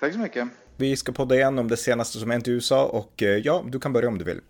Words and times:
Tack 0.00 0.12
så 0.12 0.18
mycket! 0.18 0.48
Vi 0.76 0.96
ska 0.96 1.12
podda 1.12 1.34
igen 1.34 1.58
om 1.58 1.68
det 1.68 1.76
senaste 1.76 2.18
som 2.18 2.30
hänt 2.30 2.48
i 2.48 2.50
USA 2.50 2.86
och 2.86 3.22
eh, 3.22 3.28
ja, 3.28 3.64
du 3.66 3.80
kan 3.80 3.92
börja 3.92 4.08
om 4.08 4.18
du 4.18 4.24
vill. 4.24 4.40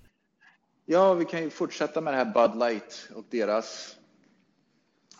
Ja, 0.87 1.15
vi 1.15 1.25
kan 1.25 1.43
ju 1.43 1.51
fortsätta 1.51 2.01
med 2.01 2.15
det 2.15 2.17
här 2.17 2.25
Bud 2.25 2.59
Light 2.59 3.09
och 3.15 3.25
deras 3.31 3.97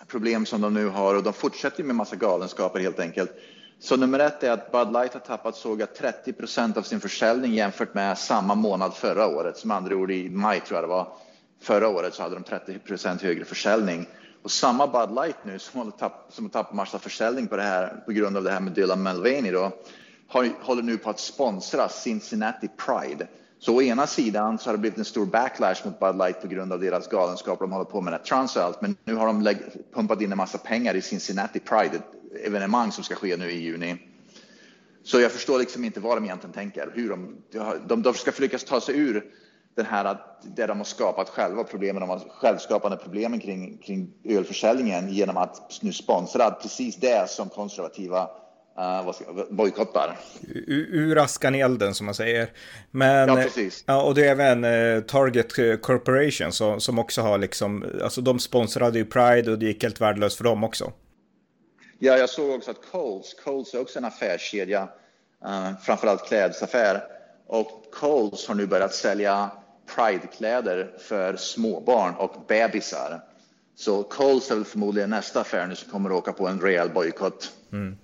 problem 0.07 0.47
som 0.47 0.61
de 0.61 0.75
nu 0.75 0.87
har 0.87 1.15
och 1.15 1.23
de 1.23 1.33
fortsätter 1.33 1.85
med 1.85 1.97
massa 1.97 2.17
galenskaper 2.17 2.81
helt 2.81 3.01
enkelt. 3.01 3.31
Så 3.79 3.97
nummer 3.97 4.19
ett 4.19 4.43
är 4.43 4.51
att 4.51 4.73
Bud 4.73 4.93
Light 4.93 5.13
har 5.13 5.21
tappat 5.21 5.57
såga 5.57 5.87
30 5.87 6.33
procent 6.33 6.77
av 6.77 6.83
sin 6.83 7.01
försäljning 7.01 7.55
jämfört 7.55 7.95
med 7.95 8.19
samma 8.19 8.55
månad 8.55 8.95
förra 8.95 9.27
året. 9.27 9.57
Som 9.57 9.71
andra 9.71 9.97
ord 9.97 10.11
i 10.11 10.31
maj 10.31 10.61
tror 10.61 10.77
jag 10.77 10.85
det 10.85 10.89
var. 10.89 11.13
Förra 11.61 11.89
året 11.89 12.15
så 12.15 12.23
hade 12.23 12.35
de 12.35 12.45
30 12.45 12.79
procent 12.79 13.23
högre 13.23 13.45
försäljning. 13.45 14.07
Och 14.43 14.51
samma 14.51 14.87
Bud 14.87 15.15
Light 15.15 15.45
nu 15.45 15.59
som 15.59 15.81
har, 15.81 15.91
tapp, 15.91 16.27
som 16.29 16.45
har 16.45 16.51
tappat 16.51 16.75
massa 16.75 16.99
försäljning 16.99 17.47
på 17.47 17.57
det 17.57 17.63
här 17.63 18.03
på 18.07 18.13
grund 18.13 18.37
av 18.37 18.45
det 18.45 18.51
här 18.51 18.61
med 18.61 18.73
Dylan 18.73 19.03
Mulvaney 19.03 19.53
då 19.53 19.73
har, 20.31 20.51
håller 20.61 20.83
nu 20.83 20.99
på 20.99 21.11
att 21.11 21.21
sponsra 21.21 21.89
Cincinnati 21.89 22.69
Pride. 22.69 23.27
Så 23.59 23.77
å 23.77 23.83
ena 23.83 24.07
sidan 24.07 24.59
så 24.59 24.69
har 24.69 24.73
det 24.73 24.79
blivit 24.79 24.99
en 24.99 25.05
stor 25.05 25.27
backlash 25.27 25.85
mot 25.85 26.01
Bud 26.01 26.17
Light 26.17 26.41
på 26.43 26.49
grund 26.49 26.73
av 26.73 26.81
deras 26.81 27.09
galenskaper 27.09 27.65
de 27.65 27.73
håller 27.73 27.85
på 27.85 28.01
med, 28.01 28.25
trans 28.25 28.57
och 28.57 28.63
allt. 28.63 28.81
Men 28.83 28.97
nu 29.05 29.15
har 29.15 29.27
de 29.27 29.57
pumpat 29.95 30.21
in 30.23 30.33
en 30.33 30.39
massa 30.39 30.59
pengar 30.59 30.95
i 30.95 31.03
Cincinnati 31.03 31.61
Pride, 31.61 31.97
ett 31.97 32.47
evenemang 32.47 32.93
som 32.93 33.05
ska 33.05 33.15
ske 33.15 33.37
nu 33.37 33.51
i 33.51 33.61
juni. 33.61 33.97
Så 35.03 35.21
jag 35.21 35.33
förstår 35.33 35.59
liksom 35.59 35.85
inte 35.85 36.01
vad 36.01 36.17
de 36.17 36.25
egentligen 36.25 36.55
tänker, 36.55 36.91
hur 36.95 37.09
de, 37.09 37.37
de, 37.87 38.03
de 38.03 38.15
ska 38.15 38.33
lyckas 38.39 38.65
ta 38.65 38.81
sig 38.81 38.99
ur 38.99 39.25
den 39.75 39.87
här, 39.87 40.19
det 40.43 40.67
de 40.67 40.79
har 40.79 40.85
skapat 40.85 41.29
själva, 41.29 41.65
problemen, 41.65 42.01
de 42.01 42.09
har 42.09 42.19
självskapande 42.19 42.97
problemen 42.97 43.41
kring, 43.41 43.79
kring 43.79 44.13
ölförsäljningen 44.25 45.09
genom 45.09 45.37
att 45.37 45.79
nu 45.83 45.93
sponsra 45.93 46.51
precis 46.51 46.97
det 46.97 47.31
som 47.31 47.49
konservativa 47.49 48.31
uh, 48.81 49.13
bojkottar. 49.51 50.19
Ur 50.67 51.19
askan 51.19 51.55
i 51.55 51.61
elden 51.61 51.95
som 51.95 52.07
man 52.07 52.15
säger. 52.15 52.51
Men, 52.91 53.29
ja, 53.29 53.37
precis. 53.37 53.85
Ja, 53.87 54.03
och 54.03 54.15
det 54.15 54.27
är 54.27 54.31
även 54.31 54.65
uh, 54.65 55.03
Target 55.03 55.83
Corporation 55.83 56.53
som, 56.53 56.81
som 56.81 56.99
också 56.99 57.23
har 57.23 57.39
liksom, 57.39 58.01
alltså 58.03 58.21
de 58.21 58.39
sponsrade 58.39 58.99
ju 58.99 59.05
Pride 59.05 59.51
och 59.51 59.59
det 59.59 59.67
gick 59.67 59.83
helt 59.83 60.01
värdelöst 60.01 60.37
för 60.37 60.45
dem 60.45 60.65
också. 60.65 60.93
Ja, 61.99 62.17
jag 62.17 62.31
såg 62.31 62.51
också 62.51 62.71
att 62.71 62.91
Coles, 62.93 63.35
Coles 63.45 63.75
är 63.75 63.81
också 63.81 63.99
en 63.99 64.05
affärskedja, 64.05 64.89
framförallt 65.83 66.27
klädesaffär. 66.29 67.05
Och 67.47 67.85
Coles 67.93 68.47
har 68.47 68.55
nu 68.55 68.67
börjat 68.67 68.95
sälja 68.95 69.51
Pride-kläder 69.95 70.91
för 70.99 71.37
småbarn 71.37 72.15
och 72.15 72.45
bebisar. 72.49 73.21
Så 73.77 74.03
Coles 74.03 74.51
är 74.51 74.55
väl 74.55 74.65
förmodligen 74.65 75.11
nästa 75.11 75.41
affär 75.41 75.67
nu 75.67 75.75
som 75.75 75.91
kommer 75.93 76.11
att 76.11 76.17
åka 76.17 76.33
på 76.33 76.49
en 76.49 76.61
rejäl 76.61 76.91
bojkott. 76.91 77.53
Mm. 77.73 77.97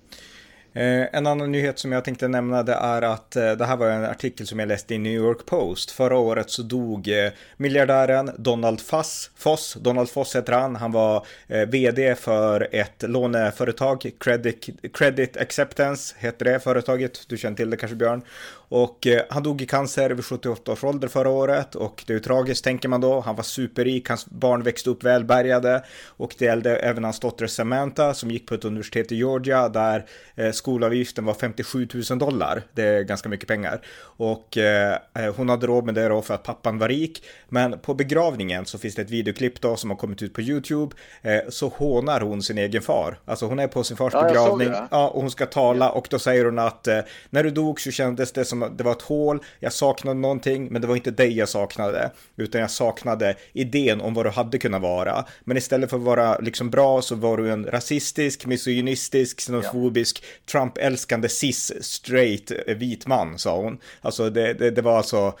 Eh, 0.77 1.07
en 1.11 1.27
annan 1.27 1.51
nyhet 1.51 1.79
som 1.79 1.91
jag 1.91 2.05
tänkte 2.05 2.27
nämna 2.27 2.63
det 2.63 2.73
är 2.73 3.01
att 3.01 3.35
eh, 3.35 3.51
det 3.51 3.65
här 3.65 3.77
var 3.77 3.89
en 3.89 4.05
artikel 4.05 4.47
som 4.47 4.59
jag 4.59 4.67
läste 4.67 4.95
i 4.95 4.97
New 4.97 5.13
York 5.13 5.45
Post. 5.45 5.91
Förra 5.91 6.17
året 6.17 6.49
så 6.49 6.61
dog 6.61 7.07
eh, 7.07 7.31
miljardären 7.57 8.31
Donald 8.37 8.81
Foss, 8.81 9.31
Foss, 9.35 9.77
Donald 9.81 10.09
Foss 10.09 10.35
heter 10.35 10.53
han, 10.53 10.75
han 10.75 10.91
var 10.91 11.25
vd 11.47 12.15
för 12.15 12.67
ett 12.71 13.03
låneföretag, 13.07 14.11
Credit, 14.19 14.69
Credit 14.93 15.37
Acceptance 15.37 16.15
heter 16.17 16.45
det 16.45 16.59
företaget, 16.59 17.23
du 17.27 17.37
känner 17.37 17.57
till 17.57 17.69
det 17.69 17.77
kanske 17.77 17.95
Björn. 17.95 18.21
Och 18.69 19.07
eh, 19.07 19.21
han 19.29 19.43
dog 19.43 19.61
i 19.61 19.65
cancer 19.65 20.09
vid 20.09 20.25
78 20.25 20.71
års 20.71 20.83
ålder 20.83 21.07
förra 21.07 21.29
året 21.29 21.75
och 21.75 22.03
det 22.07 22.13
är 22.13 22.15
ju 22.15 22.19
tragiskt 22.19 22.63
tänker 22.63 22.89
man 22.89 23.01
då. 23.01 23.19
Han 23.19 23.35
var 23.35 23.43
superrik, 23.43 24.09
hans 24.09 24.25
barn 24.25 24.63
växte 24.63 24.89
upp 24.89 25.03
välbärgade 25.03 25.83
och 26.07 26.35
det 26.37 26.45
gällde 26.45 26.75
även 26.75 27.03
hans 27.03 27.19
dotter 27.19 27.47
Samantha 27.47 28.13
som 28.13 28.31
gick 28.31 28.47
på 28.47 28.53
ett 28.55 28.65
universitet 28.65 29.11
i 29.11 29.15
Georgia 29.15 29.69
där 29.69 30.05
eh, 30.35 30.51
skolavgiften 30.51 31.25
var 31.25 31.33
57 31.33 31.87
000 32.09 32.19
dollar. 32.19 32.63
Det 32.73 32.83
är 32.83 33.03
ganska 33.03 33.29
mycket 33.29 33.47
pengar. 33.47 33.81
Och 33.99 34.57
eh, 34.57 34.97
hon 35.35 35.49
hade 35.49 35.67
råd 35.67 35.85
med 35.85 35.95
det 35.95 36.07
då 36.07 36.21
för 36.21 36.33
att 36.33 36.43
pappan 36.43 36.79
var 36.79 36.87
rik. 36.87 37.23
Men 37.49 37.79
på 37.79 37.93
begravningen 37.93 38.65
så 38.65 38.77
finns 38.77 38.95
det 38.95 39.01
ett 39.01 39.09
videoklipp 39.09 39.61
då 39.61 39.75
som 39.75 39.89
har 39.89 39.97
kommit 39.97 40.21
ut 40.21 40.33
på 40.33 40.41
YouTube. 40.41 40.95
så 41.49 41.67
hånar 41.67 42.21
hon 42.21 42.43
sin 42.43 42.57
egen 42.57 42.81
far. 42.81 43.19
Alltså 43.25 43.45
hon 43.45 43.59
är 43.59 43.67
på 43.67 43.83
sin 43.83 43.97
fars 43.97 44.13
ja, 44.13 44.23
begravning. 44.23 44.69
Ja, 44.91 45.09
och 45.09 45.21
hon 45.21 45.31
ska 45.31 45.45
tala 45.45 45.89
och 45.89 46.07
då 46.09 46.19
säger 46.19 46.45
hon 46.45 46.59
att 46.59 46.87
när 47.29 47.43
du 47.43 47.49
dog 47.49 47.81
så 47.81 47.91
kändes 47.91 48.31
det 48.31 48.45
som 48.45 48.56
som, 48.59 48.77
det 48.77 48.83
var 48.83 48.91
ett 48.91 49.01
hål, 49.01 49.43
jag 49.59 49.73
saknade 49.73 50.19
någonting, 50.19 50.67
men 50.71 50.81
det 50.81 50.87
var 50.87 50.95
inte 50.95 51.11
dig 51.11 51.37
jag 51.37 51.49
saknade, 51.49 52.11
utan 52.35 52.61
jag 52.61 52.71
saknade 52.71 53.35
idén 53.53 54.01
om 54.01 54.13
vad 54.13 54.25
du 54.25 54.29
hade 54.29 54.57
kunnat 54.57 54.81
vara. 54.81 55.25
Men 55.43 55.57
istället 55.57 55.89
för 55.89 55.97
att 55.97 56.03
vara 56.03 56.37
liksom 56.37 56.69
bra 56.69 57.01
så 57.01 57.15
var 57.15 57.37
du 57.37 57.51
en 57.51 57.65
rasistisk, 57.65 58.45
misogynistisk, 58.45 59.39
xenofobisk, 59.39 60.23
ja. 60.23 60.51
Trump-älskande 60.51 61.27
cis-straight 61.27 62.75
vit 62.77 63.07
man, 63.07 63.37
sa 63.39 63.61
hon. 63.61 63.77
Alltså 64.01 64.29
det, 64.29 64.53
det, 64.53 64.71
det 64.71 64.81
var 64.81 64.97
alltså, 64.97 65.33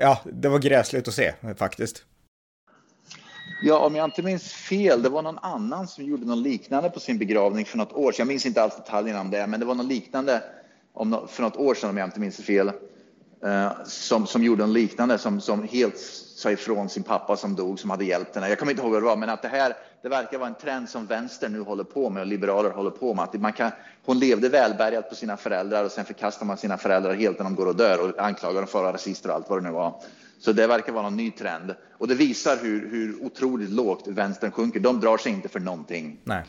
ja, 0.00 0.18
det 0.24 0.48
var 0.48 0.58
gräsligt 0.58 1.08
att 1.08 1.14
se 1.14 1.32
faktiskt. 1.56 2.04
Ja, 3.62 3.78
om 3.78 3.96
jag 3.96 4.04
inte 4.04 4.22
minns 4.22 4.52
fel, 4.52 5.02
det 5.02 5.08
var 5.08 5.22
någon 5.22 5.38
annan 5.38 5.88
som 5.88 6.04
gjorde 6.04 6.26
något 6.26 6.38
liknande 6.38 6.90
på 6.90 7.00
sin 7.00 7.18
begravning 7.18 7.64
för 7.64 7.78
något 7.78 7.92
år 7.92 8.12
sedan. 8.12 8.18
Jag 8.18 8.28
minns 8.28 8.46
inte 8.46 8.62
alls 8.62 8.76
detaljerna 8.76 9.20
om 9.20 9.30
det, 9.30 9.46
men 9.46 9.60
det 9.60 9.66
var 9.66 9.74
något 9.74 9.86
liknande 9.86 10.42
om, 10.92 11.28
för 11.28 11.42
något 11.42 11.56
år 11.56 11.74
sedan 11.74 11.90
om 11.90 11.96
jag 11.96 12.06
inte 12.06 12.20
minns 12.20 12.36
fel, 12.36 12.68
eh, 13.44 13.70
som, 13.84 14.26
som 14.26 14.42
gjorde 14.42 14.64
en 14.64 14.72
liknande 14.72 15.18
som, 15.18 15.40
som 15.40 15.62
helt 15.62 15.98
sa 16.38 16.50
ifrån 16.50 16.88
sin 16.88 17.02
pappa 17.02 17.36
som 17.36 17.56
dog 17.56 17.80
som 17.80 17.90
hade 17.90 18.04
hjälpt 18.04 18.34
henne. 18.34 18.48
Jag 18.48 18.58
kommer 18.58 18.72
inte 18.72 18.82
ihåg 18.82 18.92
vad 18.92 19.02
det 19.02 19.06
var, 19.06 19.16
men 19.16 19.28
att 19.28 19.42
det 19.42 19.48
här 19.48 19.74
det 20.02 20.08
verkar 20.08 20.38
vara 20.38 20.48
en 20.48 20.54
trend 20.54 20.88
som 20.88 21.06
vänster 21.06 21.48
nu 21.48 21.60
håller 21.60 21.84
på 21.84 22.10
med 22.10 22.20
och 22.20 22.26
liberaler 22.26 22.70
håller 22.70 22.90
på 22.90 23.14
med. 23.14 23.24
Att 23.24 23.34
man 23.34 23.52
kan, 23.52 23.70
hon 24.04 24.18
levde 24.18 24.48
välbärgat 24.48 25.08
på 25.08 25.14
sina 25.14 25.36
föräldrar 25.36 25.84
och 25.84 25.90
sen 25.90 26.04
förkastar 26.04 26.46
man 26.46 26.56
sina 26.56 26.78
föräldrar 26.78 27.14
helt 27.14 27.38
när 27.38 27.44
de 27.44 27.54
går 27.54 27.66
och 27.66 27.76
dör 27.76 28.00
och 28.00 28.18
anklagar 28.18 28.60
dem 28.60 28.66
för 28.66 28.78
att 28.78 28.82
vara 28.82 28.92
rasister 28.92 29.28
och 29.28 29.34
allt 29.34 29.50
vad 29.50 29.58
det 29.58 29.68
nu 29.68 29.74
var. 29.74 30.02
Så 30.38 30.52
det 30.52 30.66
verkar 30.66 30.92
vara 30.92 31.02
någon 31.02 31.16
ny 31.16 31.30
trend 31.30 31.74
och 31.92 32.08
det 32.08 32.14
visar 32.14 32.56
hur, 32.56 32.90
hur 32.90 33.24
otroligt 33.24 33.70
lågt 33.70 34.06
vänstern 34.06 34.50
sjunker. 34.50 34.80
De 34.80 35.00
drar 35.00 35.16
sig 35.16 35.32
inte 35.32 35.48
för 35.48 35.60
någonting. 35.60 36.20
Nej. 36.24 36.44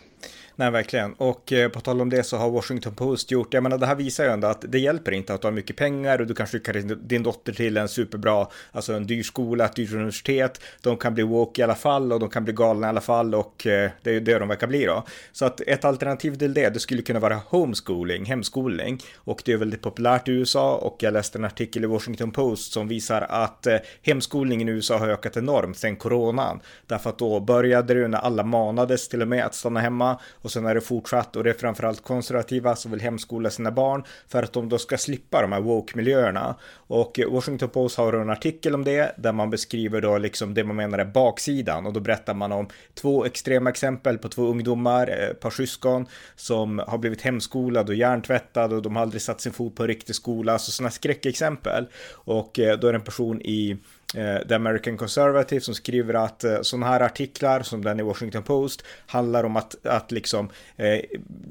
Nej, 0.60 0.72
verkligen. 0.72 1.14
Och 1.14 1.54
eh, 1.54 1.70
på 1.70 1.80
tal 1.80 2.02
om 2.02 2.10
det 2.10 2.24
så 2.24 2.38
har 2.38 2.50
Washington 2.50 2.96
Post 2.96 3.32
gjort, 3.32 3.54
jag 3.54 3.64
menar 3.64 3.78
det 3.78 3.86
här 3.86 3.96
visar 3.96 4.24
ju 4.24 4.30
ändå 4.30 4.48
att 4.48 4.66
det 4.68 4.80
hjälper 4.80 5.12
inte 5.12 5.34
att 5.34 5.42
du 5.42 5.48
har 5.48 5.52
mycket 5.52 5.76
pengar 5.76 6.22
och 6.22 6.28
du 6.28 6.34
kan 6.34 6.48
skicka 6.48 6.74
din 6.74 7.24
dotter 7.24 7.54
till 7.54 7.78
en 7.78 7.90
superbra, 7.90 8.48
alltså 8.72 8.94
en 8.94 9.08
dyr 9.08 9.24
skola, 9.24 9.66
ett 9.66 9.76
dyrt 9.76 9.94
universitet. 9.94 10.62
De 10.82 10.98
kan 10.98 11.14
bli 11.14 11.24
woke 11.24 11.62
i 11.62 11.64
alla 11.64 11.76
fall 11.76 12.14
och 12.14 12.20
de 12.20 12.30
kan 12.30 12.44
bli 12.44 12.54
galna 12.54 12.88
i 12.88 12.90
alla 12.90 13.02
fall 13.02 13.36
och 13.36 13.68
eh, 13.68 13.92
det 14.04 14.10
är 14.10 14.14
ju 14.14 14.20
det 14.20 14.40
de 14.40 14.48
verkar 14.48 14.68
bli 14.68 14.86
då. 14.86 15.04
Så 15.32 15.46
att 15.46 15.62
ett 15.62 15.86
alternativ 15.86 16.36
till 16.36 16.54
det, 16.54 16.70
det 16.70 16.80
skulle 16.80 17.02
kunna 17.02 17.20
vara 17.20 17.40
homeschooling, 17.48 18.26
hemskolning. 18.26 19.00
Och 19.16 19.42
det 19.46 19.54
är 19.54 19.58
väldigt 19.58 19.82
populärt 19.82 20.28
i 20.28 20.32
USA 20.32 20.76
och 20.76 20.98
jag 21.00 21.14
läste 21.14 21.38
en 21.38 21.46
artikel 21.46 21.84
i 21.84 21.88
Washington 21.88 22.32
Post 22.32 22.74
som 22.74 22.88
visar 22.88 23.22
att 23.22 23.68
eh, 23.68 23.78
hemskolningen 24.04 24.70
i 24.70 24.72
USA 24.72 24.98
har 24.98 25.08
ökat 25.08 25.38
enormt 25.38 25.78
sedan 25.78 25.96
coronan. 25.96 26.60
Därför 26.88 27.10
att 27.10 27.18
då 27.18 27.40
började 27.40 27.94
det 27.94 28.08
när 28.08 28.20
alla 28.20 28.44
manades 28.44 29.08
till 29.08 29.22
och 29.22 29.28
med 29.28 29.46
att 29.46 29.56
stanna 29.56 29.80
hemma 29.80 30.20
och 30.50 30.54
sen 30.54 30.66
är 30.66 30.76
det 30.76 30.82
fortsatt 30.82 31.36
och 31.36 31.44
det 31.44 31.50
är 31.50 31.54
framförallt 31.54 32.04
konservativa 32.04 32.76
som 32.76 32.92
vill 32.92 33.02
hemskola 33.02 33.50
sina 33.50 33.72
barn 33.72 34.04
för 34.28 34.44
att 34.44 34.54
de 34.54 34.70
då 34.70 34.78
ska 34.78 34.98
slippa 34.98 35.42
de 35.42 35.52
här 35.52 35.62
woke-miljöerna. 35.62 36.56
Och 36.74 37.20
Washington 37.30 37.70
Post 37.70 37.98
har 37.98 38.14
en 38.14 38.30
artikel 38.30 38.76
om 38.76 38.84
det 38.84 39.16
där 39.18 39.32
man 39.32 39.50
beskriver 39.50 40.02
då 40.02 40.18
liksom 40.18 40.54
det 40.54 40.64
man 40.64 40.76
menar 40.76 41.00
är 41.00 41.06
baksidan 41.06 41.86
och 41.86 41.94
då 41.94 42.00
berättar 42.00 42.34
man 42.34 42.52
om 42.52 42.68
två 42.94 43.26
extrema 43.26 43.70
exempel 43.70 44.18
på 44.18 44.30
två 44.30 44.48
ungdomar, 44.48 45.08
eh, 45.08 45.30
ett 45.30 45.40
par 45.40 45.50
syskon 45.50 46.08
som 46.36 46.80
har 46.88 46.98
blivit 46.98 47.22
hemskolade 47.22 47.92
och 47.92 47.98
hjärntvättade 47.98 48.76
och 48.76 48.82
de 48.82 48.96
har 48.96 49.04
aldrig 49.04 49.22
satt 49.22 49.42
sin 49.42 49.54
fot 49.54 49.76
på 49.76 49.84
en 49.84 49.88
riktig 49.88 50.16
skola, 50.16 50.60
så 50.60 50.72
sådana 50.72 50.92
skräckexempel. 50.92 51.88
Och 52.12 52.60
eh, 52.60 52.80
då 52.80 52.88
är 52.88 52.92
det 52.92 52.98
en 52.98 53.04
person 53.04 53.42
i 53.42 53.78
Eh, 54.16 54.48
The 54.48 54.56
American 54.56 54.98
Conservative 54.98 55.62
som 55.62 55.76
skriver 55.76 56.14
att 56.14 56.44
eh, 56.44 56.62
sådana 56.62 56.86
här 56.86 57.00
artiklar 57.00 57.62
som 57.62 57.84
den 57.84 58.00
i 58.00 58.04
Washington 58.04 58.44
Post 58.44 58.84
handlar 59.08 59.44
om 59.44 59.56
att, 59.56 59.86
att 59.86 60.12
liksom 60.12 60.50
eh, 60.78 61.00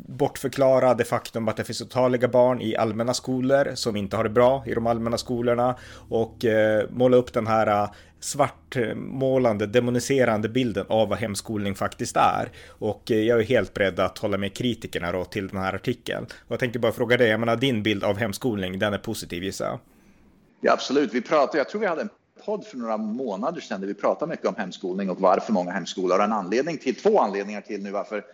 bortförklara 0.06 0.94
det 0.94 1.04
faktum 1.04 1.48
att 1.48 1.56
det 1.56 1.64
finns 1.64 1.82
otaliga 1.82 2.28
barn 2.28 2.60
i 2.60 2.76
allmänna 2.76 3.14
skolor 3.14 3.70
som 3.74 3.96
inte 3.96 4.16
har 4.16 4.24
det 4.24 4.30
bra 4.30 4.62
i 4.66 4.74
de 4.74 4.86
allmänna 4.86 5.18
skolorna 5.18 5.76
och 6.08 6.44
eh, 6.44 6.84
måla 6.90 7.16
upp 7.16 7.32
den 7.32 7.46
här 7.46 7.66
eh, 7.66 7.90
svartmålande, 8.20 9.66
demoniserande 9.66 10.48
bilden 10.48 10.86
av 10.88 11.08
vad 11.08 11.18
hemskolning 11.18 11.74
faktiskt 11.74 12.16
är. 12.16 12.50
Och 12.68 13.02
jag 13.06 13.40
är 13.40 13.44
helt 13.44 13.74
beredd 13.74 14.00
att 14.00 14.18
hålla 14.18 14.38
med 14.38 14.54
kritikerna 14.54 15.12
då 15.12 15.24
till 15.24 15.48
den 15.48 15.60
här 15.60 15.74
artikeln. 15.74 16.24
Och 16.24 16.52
jag 16.52 16.58
tänkte 16.58 16.78
bara 16.78 16.92
fråga 16.92 17.16
dig, 17.16 17.28
jag 17.28 17.40
menar 17.40 17.56
din 17.56 17.82
bild 17.82 18.04
av 18.04 18.16
hemskolning, 18.16 18.78
den 18.78 18.94
är 18.94 18.98
positiv 18.98 19.44
gissar 19.44 19.66
jag? 19.66 19.78
Ja, 20.60 20.72
absolut. 20.72 21.14
Vi 21.14 21.20
pratade, 21.20 21.58
jag 21.58 21.68
tror 21.68 21.80
vi 21.80 21.86
hade 21.86 22.02
en 22.02 22.08
podd 22.44 22.64
för 22.64 22.76
några 22.76 22.96
månader 22.96 23.60
sedan 23.60 23.80
där 23.80 23.88
vi 23.88 23.94
pratade 23.94 24.30
mycket 24.30 24.46
om 24.46 24.54
hemskolning 24.56 25.10
och 25.10 25.20
varför 25.20 25.52
många 25.52 25.70
hemskolar. 25.70 26.18
Och 26.18 26.24
en 26.24 26.32
anledning 26.32 26.78
till, 26.78 26.96
två 26.96 27.20
anledningar 27.20 27.60
till 27.60 27.82
nu 27.82 27.90
varför, 27.90 28.24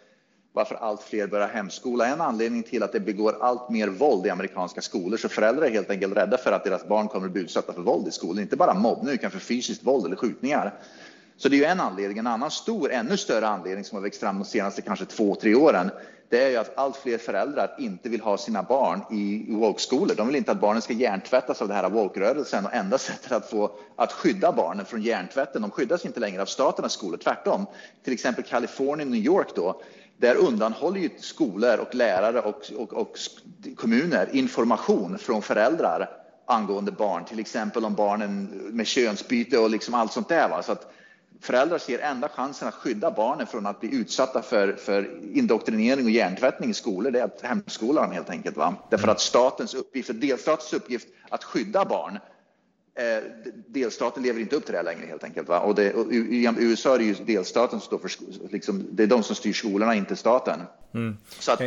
varför 0.52 0.74
allt 0.74 1.02
fler 1.02 1.26
börjar 1.26 1.48
hemskola. 1.48 2.06
En 2.06 2.20
anledning 2.20 2.62
till 2.62 2.82
att 2.82 2.92
det 2.92 3.00
begår 3.00 3.36
allt 3.40 3.70
mer 3.70 3.88
våld 3.88 4.26
i 4.26 4.30
amerikanska 4.30 4.80
skolor. 4.80 5.16
Så 5.16 5.28
föräldrar 5.28 5.66
är 5.66 5.70
helt 5.70 5.90
enkelt 5.90 6.16
rädda 6.16 6.38
för 6.38 6.52
att 6.52 6.64
deras 6.64 6.88
barn 6.88 7.08
kommer 7.08 7.26
att 7.26 7.32
bli 7.32 7.42
utsatta 7.42 7.72
för 7.72 7.82
våld 7.82 8.08
i 8.08 8.10
skolan. 8.10 8.42
Inte 8.42 8.56
bara 8.56 8.74
mobbning 8.74 9.14
utan 9.14 9.30
för 9.30 9.38
fysiskt 9.38 9.82
våld 9.82 10.06
eller 10.06 10.16
skjutningar. 10.16 10.74
Så 11.36 11.48
det 11.48 11.56
är 11.56 11.58
ju 11.58 11.64
en 11.64 11.80
anledning. 11.80 12.18
En 12.18 12.26
annan 12.26 12.50
stor, 12.50 12.92
ännu 12.92 13.16
större 13.16 13.48
anledning 13.48 13.84
som 13.84 13.96
har 13.96 14.02
växt 14.02 14.20
fram 14.20 14.38
de 14.38 14.44
senaste 14.44 14.82
kanske 14.82 15.04
två, 15.04 15.34
tre 15.34 15.54
åren 15.54 15.90
det 16.34 16.44
är 16.44 16.50
ju 16.50 16.56
att 16.56 16.78
allt 16.78 16.96
fler 16.96 17.18
föräldrar 17.18 17.74
inte 17.78 18.08
vill 18.08 18.20
ha 18.20 18.38
sina 18.38 18.62
barn 18.62 19.00
i 19.10 19.54
woke-skolor. 19.54 20.14
De 20.14 20.26
vill 20.26 20.36
inte 20.36 20.52
att 20.52 20.60
barnen 20.60 20.82
ska 20.82 20.92
hjärntvättas 20.92 21.62
av 21.62 21.68
det 21.68 21.74
här 21.74 21.90
woke-rörelsen 21.90 22.66
och 22.66 22.74
enda 22.74 22.98
sättet 23.08 23.32
att 23.32 23.50
få 23.50 23.70
att 23.96 24.12
skydda 24.12 24.52
barnen 24.52 24.86
från 24.86 25.02
hjärntvätten, 25.02 25.62
de 25.62 25.70
skyddas 25.70 26.04
inte 26.04 26.20
längre 26.20 26.42
av 26.42 26.46
staternas 26.46 26.92
skolor, 26.92 27.16
tvärtom. 27.16 27.66
Till 28.04 28.12
exempel 28.12 28.44
Kalifornien, 28.44 29.10
New 29.10 29.24
York 29.24 29.48
då, 29.54 29.82
där 30.16 30.34
undanhåller 30.34 31.00
ju 31.00 31.10
skolor 31.18 31.78
och 31.78 31.94
lärare 31.94 32.40
och, 32.40 32.72
och, 32.76 32.92
och 32.92 33.18
kommuner 33.76 34.28
information 34.32 35.18
från 35.18 35.42
föräldrar 35.42 36.08
angående 36.46 36.92
barn, 36.92 37.24
till 37.24 37.38
exempel 37.38 37.84
om 37.84 37.94
barnen 37.94 38.44
med 38.72 38.86
könsbyte 38.86 39.58
och 39.58 39.70
liksom 39.70 39.94
allt 39.94 40.12
sånt 40.12 40.28
där. 40.28 40.48
Va? 40.48 40.62
Så 40.62 40.72
att 40.72 40.92
föräldrar 41.40 41.78
ser 41.78 41.98
enda 41.98 42.28
chansen 42.28 42.68
att 42.68 42.74
skydda 42.74 43.10
barnen 43.10 43.46
från 43.46 43.66
att 43.66 43.80
bli 43.80 43.94
utsatta 43.94 44.42
för, 44.42 44.72
för 44.72 45.20
indoktrinering 45.32 46.04
och 46.04 46.10
hjärntvättning 46.10 46.70
i 46.70 46.74
skolor, 46.74 47.10
det 47.10 47.20
är 47.20 47.24
att 47.24 47.40
hemskola 47.42 48.02
dem 48.02 48.12
helt 48.12 48.30
enkelt. 48.30 48.56
Va? 48.56 48.74
Därför 48.90 49.08
att 49.08 49.20
statens 49.20 49.74
uppgift, 49.74 50.10
delstatens 50.14 50.72
uppgift 50.72 51.08
att 51.28 51.44
skydda 51.44 51.84
barn, 51.84 52.18
eh, 52.98 53.24
delstaten 53.66 54.22
lever 54.22 54.40
inte 54.40 54.56
upp 54.56 54.64
till 54.64 54.74
det 54.74 54.82
längre 54.82 55.06
helt 55.06 55.24
enkelt. 55.24 55.48
Va? 55.48 55.60
Och, 55.60 55.74
det, 55.74 55.94
och 55.94 56.12
i, 56.12 56.54
USA 56.58 56.94
är 56.94 56.98
det 56.98 57.04
ju 57.04 57.14
delstaten 57.14 57.80
som 57.80 57.86
står 57.86 57.98
för, 57.98 58.10
liksom, 58.52 58.86
det 58.90 59.02
är 59.02 59.06
de 59.06 59.22
som 59.22 59.36
styr 59.36 59.52
skolorna, 59.52 59.94
inte 59.94 60.16
staten. 60.16 60.60
Mm. 60.94 61.16
Så 61.38 61.52
att, 61.52 61.62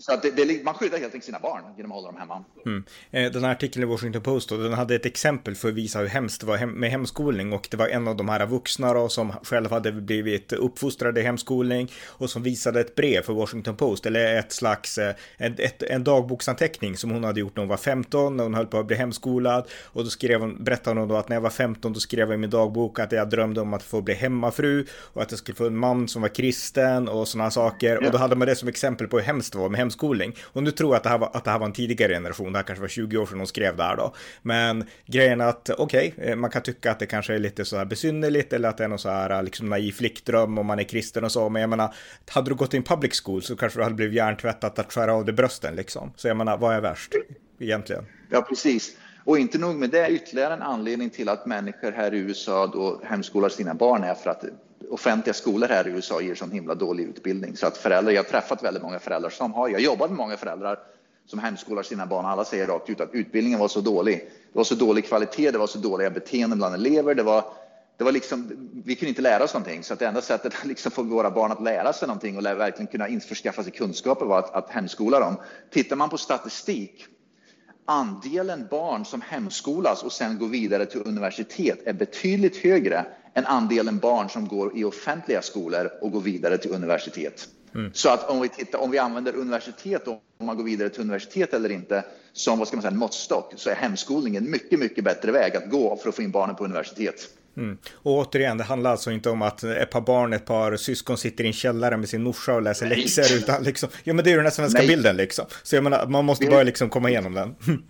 så 0.00 0.12
att 0.12 0.22
det, 0.22 0.30
det, 0.30 0.64
man 0.64 0.74
skyddar 0.74 0.98
helt 0.98 1.14
enkelt 1.14 1.24
sina 1.24 1.38
barn 1.38 1.62
genom 1.76 1.92
att 1.92 1.96
hålla 1.96 2.08
dem 2.08 2.20
hemma. 2.20 2.44
Mm. 2.66 2.84
Eh, 3.10 3.32
den 3.32 3.44
här 3.44 3.52
artikeln 3.52 3.82
i 3.82 3.86
Washington 3.86 4.22
Post, 4.22 4.52
och 4.52 4.58
den 4.58 4.72
hade 4.72 4.94
ett 4.94 5.06
exempel 5.06 5.54
för 5.54 5.68
att 5.68 5.74
visa 5.74 5.98
hur 5.98 6.06
hemskt 6.06 6.40
det 6.40 6.46
var 6.46 6.66
med 6.66 6.90
hemskolning 6.90 7.52
och 7.52 7.68
det 7.70 7.76
var 7.76 7.88
en 7.88 8.08
av 8.08 8.16
de 8.16 8.28
här 8.28 8.46
vuxna 8.46 8.94
då, 8.94 9.08
som 9.08 9.32
själv 9.42 9.70
hade 9.70 9.92
blivit 9.92 10.52
uppfostrade 10.52 11.20
i 11.20 11.22
hemskolning 11.22 11.92
och 12.06 12.30
som 12.30 12.42
visade 12.42 12.80
ett 12.80 12.94
brev 12.94 13.22
för 13.22 13.32
Washington 13.32 13.76
Post 13.76 14.06
eller 14.06 14.38
ett 14.38 14.52
slags 14.52 14.98
en, 14.98 15.14
eh, 15.38 15.52
ett, 15.58 15.82
en 15.82 16.04
dagboksanteckning 16.04 16.96
som 16.96 17.10
hon 17.10 17.24
hade 17.24 17.40
gjort 17.40 17.56
när 17.56 17.62
hon 17.62 17.68
var 17.68 17.76
15 17.76 18.36
när 18.36 18.44
hon 18.44 18.54
höll 18.54 18.66
på 18.66 18.78
att 18.78 18.86
bli 18.86 18.96
hemskolad 18.96 19.68
och 19.84 20.04
då 20.04 20.10
skrev 20.10 20.40
hon, 20.40 20.64
berättade 20.64 21.00
hon 21.00 21.08
då 21.08 21.16
att 21.16 21.28
när 21.28 21.36
jag 21.36 21.40
var 21.40 21.50
15 21.50 21.92
då 21.92 22.00
skrev 22.00 22.28
jag 22.28 22.34
i 22.34 22.38
min 22.38 22.50
dagbok 22.50 22.98
att 22.98 23.12
jag 23.12 23.30
drömde 23.30 23.60
om 23.60 23.74
att 23.74 23.82
få 23.82 24.00
bli 24.00 24.14
hemmafru 24.14 24.86
och 24.92 25.22
att 25.22 25.30
jag 25.30 25.38
skulle 25.38 25.56
få 25.56 25.66
en 25.66 25.76
man 25.76 26.08
som 26.08 26.22
var 26.22 26.28
kristen 26.28 27.08
och 27.08 27.28
sådana 27.28 27.50
saker 27.50 27.98
ja. 28.00 28.06
och 28.06 28.12
då 28.12 28.18
hade 28.18 28.36
man 28.36 28.48
det 28.48 28.56
som 28.56 28.68
exempel 28.68 29.08
på 29.08 29.18
hur 29.18 29.24
hemskt 29.24 29.52
det 29.52 29.58
var 29.58 29.68
med 29.68 29.77
hemskolning. 29.78 30.36
Och 30.42 30.62
nu 30.62 30.70
tror 30.70 30.90
jag 30.90 30.96
att 30.96 31.02
det 31.02 31.08
här 31.08 31.18
var, 31.18 31.30
att 31.34 31.44
det 31.44 31.50
här 31.50 31.58
var 31.58 31.66
en 31.66 31.72
tidigare 31.72 32.12
generation, 32.12 32.52
det 32.52 32.58
här 32.58 32.64
kanske 32.64 32.80
var 32.80 32.88
20 32.88 33.16
år 33.16 33.26
sedan 33.26 33.38
hon 33.38 33.46
skrev 33.46 33.76
det 33.76 33.82
här 33.82 33.96
då. 33.96 34.14
Men 34.42 34.84
grejen 35.06 35.40
är 35.40 35.46
att 35.46 35.70
okej, 35.70 36.14
okay, 36.16 36.34
man 36.34 36.50
kan 36.50 36.62
tycka 36.62 36.90
att 36.90 36.98
det 36.98 37.06
kanske 37.06 37.34
är 37.34 37.38
lite 37.38 37.64
så 37.64 37.76
här 37.76 37.84
besynnerligt 37.84 38.52
eller 38.52 38.68
att 38.68 38.76
det 38.76 38.84
är 38.84 38.88
någon 38.88 38.98
så 38.98 39.08
här 39.08 39.30
eh, 39.30 39.42
liksom 39.42 39.68
naiv 39.68 39.92
flickdröm 39.92 40.58
om 40.58 40.66
man 40.66 40.78
är 40.78 40.84
kristen 40.84 41.24
och 41.24 41.32
så. 41.32 41.48
Men 41.48 41.60
jag 41.60 41.70
menar, 41.70 41.94
hade 42.28 42.50
du 42.50 42.54
gått 42.54 42.74
i 42.74 42.76
en 42.76 42.82
public 42.82 43.22
school 43.24 43.42
så 43.42 43.56
kanske 43.56 43.78
du 43.78 43.82
hade 43.82 43.94
blivit 43.94 44.14
hjärntvättat 44.14 44.78
att 44.78 44.92
skära 44.92 45.14
av 45.14 45.24
dig 45.24 45.34
brösten 45.34 45.74
liksom. 45.74 46.12
Så 46.16 46.28
jag 46.28 46.36
menar, 46.36 46.58
vad 46.58 46.74
är 46.74 46.80
värst 46.80 47.12
egentligen? 47.58 48.04
Ja, 48.30 48.42
precis. 48.42 48.96
Och 49.24 49.38
inte 49.38 49.58
nog 49.58 49.76
med 49.76 49.90
det, 49.90 50.08
ytterligare 50.10 50.54
en 50.54 50.62
anledning 50.62 51.10
till 51.10 51.28
att 51.28 51.46
människor 51.46 51.92
här 51.92 52.14
i 52.14 52.18
USA 52.18 52.66
då 52.66 53.00
hemskolar 53.04 53.48
sina 53.48 53.74
barn 53.74 54.04
är 54.04 54.14
för 54.14 54.30
att 54.30 54.44
offentliga 54.90 55.34
skolor 55.34 55.68
här 55.68 55.88
i 55.88 55.90
USA 55.90 56.20
ger 56.20 56.34
sån 56.34 56.50
himla 56.50 56.74
dålig 56.74 57.04
utbildning 57.04 57.56
så 57.56 57.66
att 57.66 57.76
föräldrar, 57.76 58.12
jag 58.12 58.22
har 58.22 58.30
träffat 58.30 58.64
väldigt 58.64 58.82
många 58.82 58.98
föräldrar 58.98 59.30
som 59.30 59.52
har, 59.52 59.68
jag 59.68 59.80
jobbat 59.80 60.10
med 60.10 60.18
många 60.18 60.36
föräldrar 60.36 60.78
som 61.26 61.38
hemskolar 61.38 61.82
sina 61.82 62.06
barn. 62.06 62.26
Alla 62.26 62.44
säger 62.44 62.66
rakt 62.66 62.90
ut 62.90 63.00
att 63.00 63.14
utbildningen 63.14 63.60
var 63.60 63.68
så 63.68 63.80
dålig. 63.80 64.30
Det 64.52 64.58
var 64.58 64.64
så 64.64 64.74
dålig 64.74 65.06
kvalitet, 65.06 65.50
det 65.50 65.58
var 65.58 65.66
så 65.66 65.78
dåliga 65.78 66.10
beteenden 66.10 66.58
bland 66.58 66.74
elever. 66.74 67.14
Det 67.14 67.22
var, 67.22 67.44
det 67.96 68.04
var 68.04 68.12
liksom, 68.12 68.68
vi 68.84 68.94
kunde 68.94 69.08
inte 69.08 69.22
lära 69.22 69.44
oss 69.44 69.54
någonting, 69.54 69.82
så 69.82 69.92
att 69.92 69.98
det 69.98 70.06
enda 70.06 70.20
sättet 70.20 70.54
att 70.54 70.64
liksom 70.64 70.92
få 70.92 71.02
våra 71.02 71.30
barn 71.30 71.52
att 71.52 71.62
lära 71.62 71.92
sig 71.92 72.08
någonting 72.08 72.36
och 72.36 72.44
verkligen 72.44 72.86
kunna 72.86 73.08
införskaffa 73.08 73.62
sig 73.62 73.72
kunskaper 73.72 74.26
var 74.26 74.38
att, 74.38 74.54
att 74.54 74.70
hemskola 74.70 75.20
dem. 75.20 75.36
Tittar 75.70 75.96
man 75.96 76.10
på 76.10 76.18
statistik, 76.18 77.06
andelen 77.84 78.66
barn 78.70 79.04
som 79.04 79.20
hemskolas 79.20 80.02
och 80.02 80.12
sen 80.12 80.38
går 80.38 80.48
vidare 80.48 80.86
till 80.86 81.02
universitet 81.04 81.86
är 81.86 81.92
betydligt 81.92 82.56
högre 82.56 83.06
än 83.38 83.46
andelen 83.46 83.98
barn 83.98 84.28
som 84.28 84.48
går 84.48 84.78
i 84.78 84.84
offentliga 84.84 85.42
skolor 85.42 85.90
och 86.00 86.12
går 86.12 86.20
vidare 86.20 86.58
till 86.58 86.70
universitet. 86.70 87.48
Mm. 87.74 87.90
Så 87.94 88.08
att 88.08 88.30
om 88.30 88.40
vi, 88.40 88.48
tittar, 88.48 88.78
om 88.78 88.90
vi 88.90 88.98
använder 88.98 89.36
universitet, 89.36 90.08
om 90.08 90.46
man 90.46 90.56
går 90.56 90.64
vidare 90.64 90.88
till 90.88 91.00
universitet 91.00 91.54
eller 91.54 91.70
inte, 91.70 92.04
som 92.32 92.58
vad 92.58 92.68
ska 92.68 92.76
man 92.76 92.82
säga, 92.82 92.92
en 92.92 92.98
måttstock, 92.98 93.52
så 93.56 93.70
är 93.70 93.74
hemskolning 93.74 94.36
en 94.36 94.50
mycket, 94.50 94.78
mycket 94.78 95.04
bättre 95.04 95.32
väg 95.32 95.56
att 95.56 95.70
gå 95.70 95.96
för 95.96 96.08
att 96.08 96.14
få 96.14 96.22
in 96.22 96.30
barnen 96.30 96.56
på 96.56 96.64
universitet. 96.64 97.28
Mm. 97.56 97.78
Och 97.92 98.12
återigen, 98.12 98.58
det 98.58 98.64
handlar 98.64 98.90
alltså 98.90 99.10
inte 99.10 99.30
om 99.30 99.42
att 99.42 99.64
ett 99.64 99.90
par 99.90 100.00
barn, 100.00 100.32
ett 100.32 100.44
par 100.44 100.76
syskon 100.76 101.18
sitter 101.18 101.44
i 101.44 101.46
en 101.46 101.52
källare 101.52 101.96
med 101.96 102.08
sin 102.08 102.22
morsa 102.22 102.54
och 102.54 102.62
läser 102.62 102.86
Nej. 102.86 102.98
läxor, 102.98 103.36
utan 103.36 103.62
liksom, 103.62 103.88
ja 104.04 104.14
men 104.14 104.24
det 104.24 104.30
är 104.30 104.32
ju 104.32 104.36
den 104.36 104.46
här 104.46 104.52
svenska 104.52 104.78
Nej. 104.78 104.88
bilden 104.88 105.16
liksom. 105.16 105.44
Så 105.62 105.76
jag 105.76 105.84
menar, 105.84 106.06
man 106.06 106.24
måste 106.24 106.46
bara 106.46 106.62
liksom 106.62 106.90
komma 106.90 107.10
igenom 107.10 107.34
den. 107.34 107.54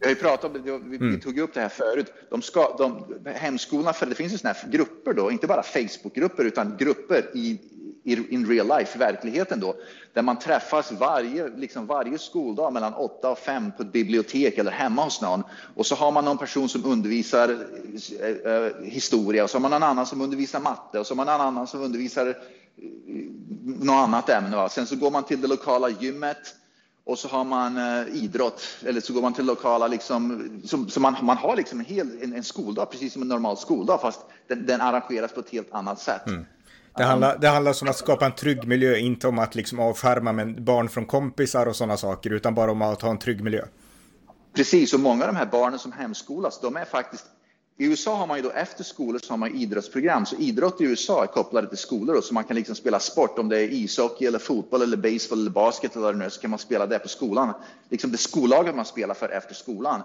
Vi 0.00 0.06
har 0.06 0.10
ju 0.10 0.16
pratat 0.20 0.44
om 0.44 0.62
det, 0.62 0.78
vi, 0.78 0.96
mm. 0.96 1.20
tog 1.20 1.38
upp 1.38 1.54
det 1.54 1.60
här 1.60 1.68
förut. 1.68 2.12
De 2.30 2.42
ska, 2.42 2.76
de, 2.78 3.06
hemskolorna, 3.34 3.92
för 3.92 4.06
det 4.06 4.14
finns 4.14 4.32
ju 4.32 4.38
sådana 4.38 4.56
här 4.62 4.70
grupper 4.70 5.12
då, 5.12 5.30
inte 5.30 5.46
bara 5.46 5.62
Facebookgrupper 5.62 6.44
utan 6.44 6.76
grupper 6.76 7.30
i, 7.34 7.58
i 8.04 8.34
in 8.34 8.46
real 8.46 8.78
life, 8.78 8.96
i 8.96 8.98
verkligheten 8.98 9.60
då, 9.60 9.74
där 10.12 10.22
man 10.22 10.38
träffas 10.38 10.92
varje, 10.92 11.48
liksom 11.48 11.86
varje 11.86 12.18
skoldag 12.18 12.72
mellan 12.72 12.94
8 12.94 13.30
och 13.30 13.38
5 13.38 13.72
på 13.76 13.82
ett 13.82 13.92
bibliotek 13.92 14.58
eller 14.58 14.70
hemma 14.70 15.04
hos 15.04 15.22
någon. 15.22 15.42
Och 15.74 15.86
så 15.86 15.94
har 15.94 16.12
man 16.12 16.24
någon 16.24 16.38
person 16.38 16.68
som 16.68 16.84
undervisar 16.84 17.48
eh, 18.20 18.52
eh 18.52 18.72
historia 18.82 19.44
och 19.44 19.50
så 19.50 19.56
har 19.56 19.62
man 19.62 19.70
någon 19.70 19.82
annan 19.82 20.06
som 20.06 20.20
undervisar 20.20 20.60
matte 20.60 20.98
och 20.98 21.06
så 21.06 21.14
har 21.14 21.16
man 21.16 21.26
någon 21.26 21.46
annan 21.46 21.66
som 21.66 21.82
undervisar 21.82 22.26
eh, 22.26 22.34
något 23.62 23.94
annat 23.94 24.28
ämne. 24.28 24.56
Va? 24.56 24.68
Sen 24.68 24.86
så 24.86 24.96
går 24.96 25.10
man 25.10 25.24
till 25.24 25.40
det 25.40 25.48
lokala 25.48 25.88
gymmet 25.88 26.56
och 27.10 27.18
så 27.18 27.28
har 27.28 27.44
man 27.44 27.76
eh, 27.76 28.14
idrott 28.14 28.62
eller 28.86 29.00
så 29.00 29.12
går 29.12 29.22
man 29.22 29.34
till 29.34 29.44
lokala, 29.44 29.86
liksom, 29.86 30.50
så, 30.64 30.84
så 30.88 31.00
man, 31.00 31.16
man 31.22 31.36
har 31.36 31.56
liksom 31.56 31.80
en 31.80 31.86
hel 31.86 32.22
en, 32.22 32.32
en, 32.32 32.44
skoldag, 32.44 32.90
precis 32.90 33.12
som 33.12 33.22
en 33.22 33.28
normal 33.28 33.56
skoldag, 33.56 34.00
fast 34.00 34.20
den, 34.48 34.66
den 34.66 34.80
arrangeras 34.80 35.32
på 35.32 35.40
ett 35.40 35.50
helt 35.50 35.72
annat 35.72 35.98
sätt. 35.98 36.26
Mm. 36.26 36.46
Det 36.96 37.04
handlar, 37.04 37.38
det 37.38 37.48
handlar 37.48 37.82
om 37.82 37.88
att 37.88 37.96
skapa 37.96 38.26
en 38.26 38.34
trygg 38.34 38.66
miljö, 38.66 38.96
inte 38.96 39.28
om 39.28 39.38
att 39.38 39.54
liksom 39.54 39.80
avskärma 39.80 40.32
med 40.32 40.62
barn 40.62 40.88
från 40.88 41.06
kompisar 41.06 41.66
och 41.66 41.76
sådana 41.76 41.96
saker, 41.96 42.30
utan 42.30 42.54
bara 42.54 42.70
om 42.70 42.82
att 42.82 43.02
ha 43.02 43.10
en 43.10 43.18
trygg 43.18 43.40
miljö. 43.40 43.64
Precis, 44.54 44.94
och 44.94 45.00
många 45.00 45.24
av 45.24 45.32
de 45.32 45.36
här 45.36 45.46
barnen 45.46 45.78
som 45.78 45.92
hemskolas, 45.92 46.60
de 46.60 46.76
är 46.76 46.84
faktiskt 46.84 47.24
i 47.80 47.84
USA 47.84 48.14
har 48.14 48.26
man 48.26 48.36
ju 48.36 48.42
då 48.42 48.50
efter 48.50 48.84
skolor 48.84 49.18
så 49.18 49.32
har 49.32 49.36
man 49.36 49.54
idrottsprogram, 49.54 50.26
så 50.26 50.36
idrott 50.36 50.80
i 50.80 50.84
USA 50.84 51.22
är 51.22 51.26
kopplade 51.26 51.68
till 51.68 51.78
skolor 51.78 52.14
då, 52.14 52.22
så 52.22 52.34
man 52.34 52.44
kan 52.44 52.56
liksom 52.56 52.74
spela 52.74 53.00
sport, 53.00 53.38
om 53.38 53.48
det 53.48 53.58
är 53.58 53.68
ishockey 53.68 54.26
eller 54.26 54.38
fotboll 54.38 54.82
eller 54.82 54.96
baseball 54.96 55.40
eller 55.40 55.50
basket 55.50 55.92
eller 55.92 56.04
vad 56.04 56.14
det 56.14 56.18
nu 56.18 56.24
är, 56.24 56.28
så 56.28 56.40
kan 56.40 56.50
man 56.50 56.58
spela 56.58 56.86
det 56.86 56.98
på 56.98 57.08
skolan. 57.08 57.52
Liksom 57.88 58.12
det 58.12 58.18
skollaget 58.18 58.74
man 58.74 58.84
spelar 58.84 59.14
för 59.14 59.28
efter 59.28 59.54
skolan. 59.54 60.02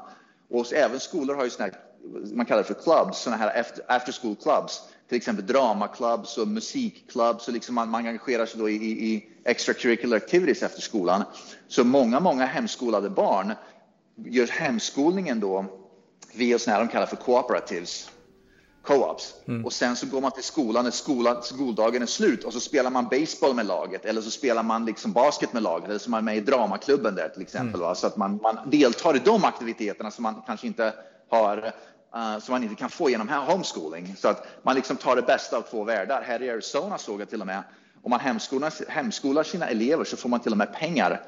Och 0.50 0.74
även 0.74 1.00
skolor 1.00 1.36
har 1.36 1.44
ju 1.44 1.50
sådana 1.50 1.74
här, 1.74 2.36
man 2.36 2.46
kallar 2.46 2.62
det 2.62 2.68
för 2.68 2.84
clubs, 2.84 3.22
sådana 3.22 3.38
här 3.38 3.60
after, 3.60 3.84
after 3.88 4.12
school 4.22 4.36
clubs, 4.36 4.82
till 5.10 5.18
exempel 5.18 5.46
dramaklubbs 5.46 6.38
och 6.38 6.48
musikklubbs, 6.48 7.48
och 7.48 7.54
liksom 7.54 7.76
man, 7.76 7.90
man 7.90 8.06
engagerar 8.06 8.46
sig 8.46 8.60
då 8.60 8.70
i, 8.70 8.76
i, 8.76 9.14
i 9.14 9.28
extracurricular 9.44 10.18
activities 10.18 10.64
efter 10.64 10.82
skolan. 10.82 11.24
Så 11.68 11.84
många, 11.84 12.20
många 12.20 12.46
hemskolade 12.46 13.10
barn 13.10 13.54
gör 14.16 14.48
hemskolningen 14.48 15.40
då 15.40 15.85
via 16.36 16.60
sådana 16.60 16.78
här 16.78 16.86
de 16.86 16.92
kallar 16.92 17.06
för 17.06 17.16
cooperatives, 17.16 18.12
co-ops. 18.84 19.34
Mm. 19.48 19.66
Och 19.66 19.74
sen 19.74 19.96
så 19.96 20.08
går 20.08 20.22
man 20.22 20.32
till 20.32 20.44
skolan 20.44 20.84
när 20.84 20.92
skolan, 20.92 21.44
skoldagen 21.44 22.02
är 22.02 22.06
slut 22.06 22.44
och 22.44 22.54
så 22.54 22.60
spelar 22.60 22.90
man 22.90 23.08
baseball 23.08 23.54
med 23.54 23.66
laget 23.66 24.06
eller 24.06 24.22
så 24.22 24.32
spelar 24.32 24.64
man 24.64 24.86
liksom 24.86 25.12
basket 25.12 25.54
med 25.54 25.64
laget 25.64 25.90
eller 25.90 26.00
så 26.00 26.10
är 26.10 26.12
man 26.12 26.26
med 26.26 26.38
i 26.38 26.42
dramaklubben 26.42 27.16
där 27.16 27.30
till 27.30 27.42
exempel. 27.42 27.82
Mm. 27.82 27.96
Så 27.96 28.08
att 28.08 28.18
man, 28.18 28.40
man 28.44 28.70
deltar 28.70 29.16
i 29.16 29.20
de 29.20 29.44
aktiviteterna 29.44 30.12
som 30.12 30.24
man 30.24 30.42
kanske 30.46 30.68
inte 30.68 30.94
har 31.30 31.58
uh, 32.16 32.40
som 32.40 32.52
man 32.52 32.64
inte 32.64 32.76
kan 32.76 32.90
få 32.90 33.10
genom 33.10 33.30
homeschooling. 33.30 34.16
Så 34.18 34.28
att 34.28 34.48
man 34.64 34.76
liksom 34.76 34.98
tar 34.98 35.16
det 35.16 35.22
bästa 35.22 35.58
av 35.58 35.62
två 35.62 35.84
världar. 35.84 36.22
Här 36.22 36.42
i 36.42 36.50
Arizona 36.50 36.98
såg 36.98 37.22
jag 37.22 37.30
till 37.30 37.42
och 37.42 37.48
med, 37.48 37.64
om 38.04 38.10
man 38.10 38.20
hemskolar, 38.20 38.74
hemskolar 38.90 39.44
sina 39.44 39.68
elever 39.68 40.04
så 40.04 40.18
får 40.18 40.30
man 40.30 40.40
till 40.40 40.52
och 40.52 40.58
med 40.58 40.74
pengar 40.74 41.22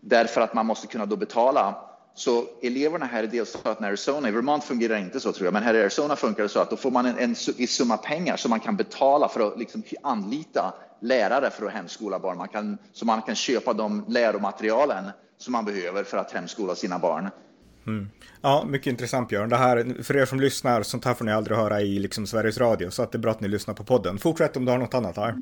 därför 0.00 0.40
att 0.40 0.54
man 0.54 0.66
måste 0.66 0.86
kunna 0.86 1.06
då 1.06 1.16
betala 1.16 1.74
så 2.16 2.44
eleverna 2.62 3.06
här 3.06 3.22
i 3.22 3.26
delstaten 3.26 3.84
Arizona, 3.84 4.28
i 4.28 4.32
Vermont 4.32 4.64
fungerar 4.64 4.96
inte 4.96 5.20
så 5.20 5.32
tror 5.32 5.46
jag, 5.46 5.52
men 5.52 5.62
här 5.62 5.74
i 5.74 5.80
Arizona 5.80 6.16
funkar 6.16 6.42
det 6.42 6.48
så 6.48 6.60
att 6.60 6.70
då 6.70 6.76
får 6.76 6.90
man 6.90 7.06
en, 7.06 7.18
en, 7.18 7.34
en 7.58 7.66
summa 7.66 7.96
pengar 7.96 8.36
som 8.36 8.50
man 8.50 8.60
kan 8.60 8.76
betala 8.76 9.28
för 9.28 9.40
att 9.40 9.58
liksom 9.58 9.82
anlita 10.02 10.74
lärare 11.00 11.50
för 11.50 11.66
att 11.66 11.72
hemskola 11.72 12.18
barn. 12.18 12.38
Man 12.38 12.48
kan, 12.48 12.78
så 12.92 13.04
man 13.04 13.22
kan 13.22 13.34
köpa 13.34 13.72
de 13.72 14.04
läromaterialen 14.08 15.04
som 15.38 15.52
man 15.52 15.64
behöver 15.64 16.04
för 16.04 16.18
att 16.18 16.32
hemskola 16.32 16.74
sina 16.74 16.98
barn. 16.98 17.30
Mm. 17.86 18.08
Ja, 18.40 18.64
mycket 18.68 18.86
intressant 18.86 19.28
Björn. 19.28 19.48
Det 19.48 19.56
här, 19.56 20.02
för 20.02 20.16
er 20.16 20.26
som 20.26 20.40
lyssnar, 20.40 20.82
sånt 20.82 21.04
här 21.04 21.14
får 21.14 21.24
ni 21.24 21.32
aldrig 21.32 21.56
höra 21.56 21.80
i 21.80 21.98
liksom 21.98 22.26
Sveriges 22.26 22.58
Radio, 22.58 22.90
så 22.90 23.02
att 23.02 23.12
det 23.12 23.18
är 23.18 23.20
bra 23.20 23.30
att 23.30 23.40
ni 23.40 23.48
lyssnar 23.48 23.74
på 23.74 23.84
podden. 23.84 24.18
Fortsätt 24.18 24.56
om 24.56 24.64
du 24.64 24.70
har 24.70 24.78
något 24.78 24.94
annat 24.94 25.16
här. 25.16 25.34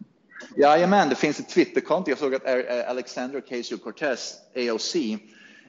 Jajamän, 0.57 1.09
det 1.09 1.15
finns 1.15 1.41
ett 1.41 1.49
Twitterkonto. 1.49 2.11
Jag 2.11 2.19
såg 2.19 2.35
att 2.35 2.47
Alexander 2.89 3.41
Ocasio-Cortez, 3.41 4.33
AOC, 4.57 5.19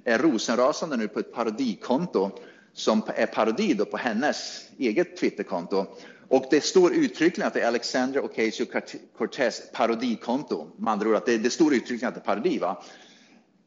är 0.05 0.17
rosenrasande 0.17 0.97
nu 0.97 1.07
på 1.07 1.19
ett 1.19 1.33
parodikonto 1.33 2.31
som 2.73 3.01
är 3.15 3.25
parodi 3.25 3.75
på 3.75 3.97
hennes 3.97 4.69
eget 4.77 5.17
Twitterkonto. 5.17 5.85
Och 6.27 6.45
det 6.49 6.61
står 6.61 6.93
uttryckligen 6.93 7.47
att 7.47 7.53
det 7.53 7.61
är 7.61 7.67
Alexandra 7.67 8.21
Ocasio-Cortez 8.21 9.61
parodikonto. 9.73 10.67
Med 10.77 10.91
andra 10.91 11.09
ord, 11.09 11.15
att 11.15 11.25
det, 11.25 11.37
det 11.37 11.49
står 11.49 11.73
uttryckligen 11.73 12.07
att 12.07 12.15
det 12.15 12.21
är 12.21 12.35
parodi. 12.35 12.59
Va? 12.59 12.83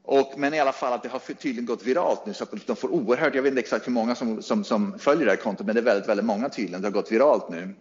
Och, 0.03 0.33
men 0.37 0.55
i 0.55 0.61
alla 0.61 0.73
fall 0.73 0.93
att 0.93 1.03
det 1.03 1.09
har 1.09 1.19
tydligen 1.19 1.67
gått 1.67 1.83
viralt 1.83 2.27
nu 2.27 2.35
så 2.35 2.45
att 2.45 2.67
de 2.67 2.77
får 2.77 2.89
oerhört, 2.89 3.35
jag 3.35 3.43
vet 3.43 3.51
inte 3.51 3.61
exakt 3.61 3.87
hur 3.87 3.93
många 3.93 4.15
som, 4.15 4.43
som, 4.43 4.65
som 4.65 4.99
följer 4.99 5.25
det 5.25 5.31
här 5.31 5.37
kontot, 5.37 5.67
men 5.67 5.75
det 5.75 5.81
är 5.81 5.85
väldigt, 5.85 6.09
väldigt 6.09 6.27
många 6.27 6.49
tydligen. 6.49 6.81
Det 6.81 6.87
har 6.87 6.93
gått 6.93 7.13
viralt 7.13 7.49
nu. 7.49 7.75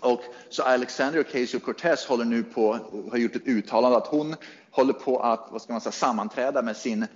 Och 0.00 0.20
så 0.48 0.62
Alexander 0.62 1.22
Ocasio-Cortez 1.22 2.08
håller 2.08 2.24
nu 2.24 2.42
på, 2.42 2.78
har 3.10 3.18
gjort 3.18 3.36
ett 3.36 3.46
uttalande 3.46 3.96
att 3.96 4.06
hon 4.06 4.36
håller 4.70 4.92
på 4.92 5.20
att, 5.20 5.48
vad 5.50 5.62
ska 5.62 5.72
man 5.72 5.80
säga, 5.80 5.92
sammanträda 5.92 6.62
med 6.62 6.76
sin 6.76 7.06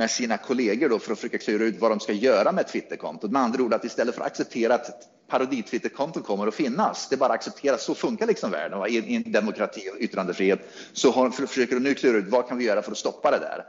med 0.00 0.10
sina 0.10 0.36
kollegor 0.36 0.88
då 0.88 0.98
för 0.98 1.12
att 1.12 1.18
försöka 1.18 1.38
klura 1.38 1.64
ut 1.64 1.80
vad 1.80 1.90
de 1.90 2.00
ska 2.00 2.12
göra 2.12 2.52
med 2.52 2.68
Twitterkontot. 2.68 3.30
Med 3.30 3.42
andra 3.42 3.62
ord 3.62 3.74
att 3.74 3.84
istället 3.84 4.14
för 4.14 4.22
att 4.22 4.26
acceptera 4.26 4.74
att 4.74 5.08
paroditwitterkonton 5.28 6.22
kommer 6.22 6.46
att 6.46 6.54
finnas, 6.54 7.08
det 7.08 7.14
är 7.14 7.18
bara 7.18 7.28
att 7.28 7.34
acceptera, 7.34 7.78
så 7.78 7.94
funkar 7.94 8.26
liksom 8.26 8.50
världen 8.50 8.78
va? 8.78 8.88
I, 8.88 9.16
en 9.16 9.32
demokrati 9.32 9.90
och 9.92 10.00
yttrandefrihet. 10.00 10.60
Så 10.92 11.10
har, 11.10 11.30
för, 11.30 11.46
försöker 11.46 11.74
de 11.74 11.80
nu 11.80 11.94
klura 11.94 12.18
ut 12.18 12.28
vad 12.28 12.48
kan 12.48 12.58
vi 12.58 12.64
göra 12.64 12.82
för 12.82 12.92
att 12.92 12.98
stoppa 12.98 13.30
det 13.30 13.38
där? 13.38 13.64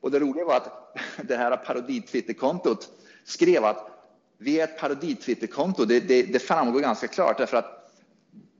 Och 0.00 0.10
det 0.10 0.18
roliga 0.18 0.44
var 0.44 0.56
att 0.56 0.96
det 1.28 1.36
här 1.36 1.56
parodi-Twitterkontot 1.56 2.88
skrev 3.24 3.64
att 3.64 3.90
vi 4.38 4.60
är 4.60 4.64
ett 4.64 4.80
parodi-Twitterkonto. 4.80 5.84
Det, 5.84 6.00
det, 6.00 6.22
det 6.22 6.38
framgår 6.38 6.80
ganska 6.80 7.08
klart 7.08 7.38
därför 7.38 7.56
att 7.56 7.92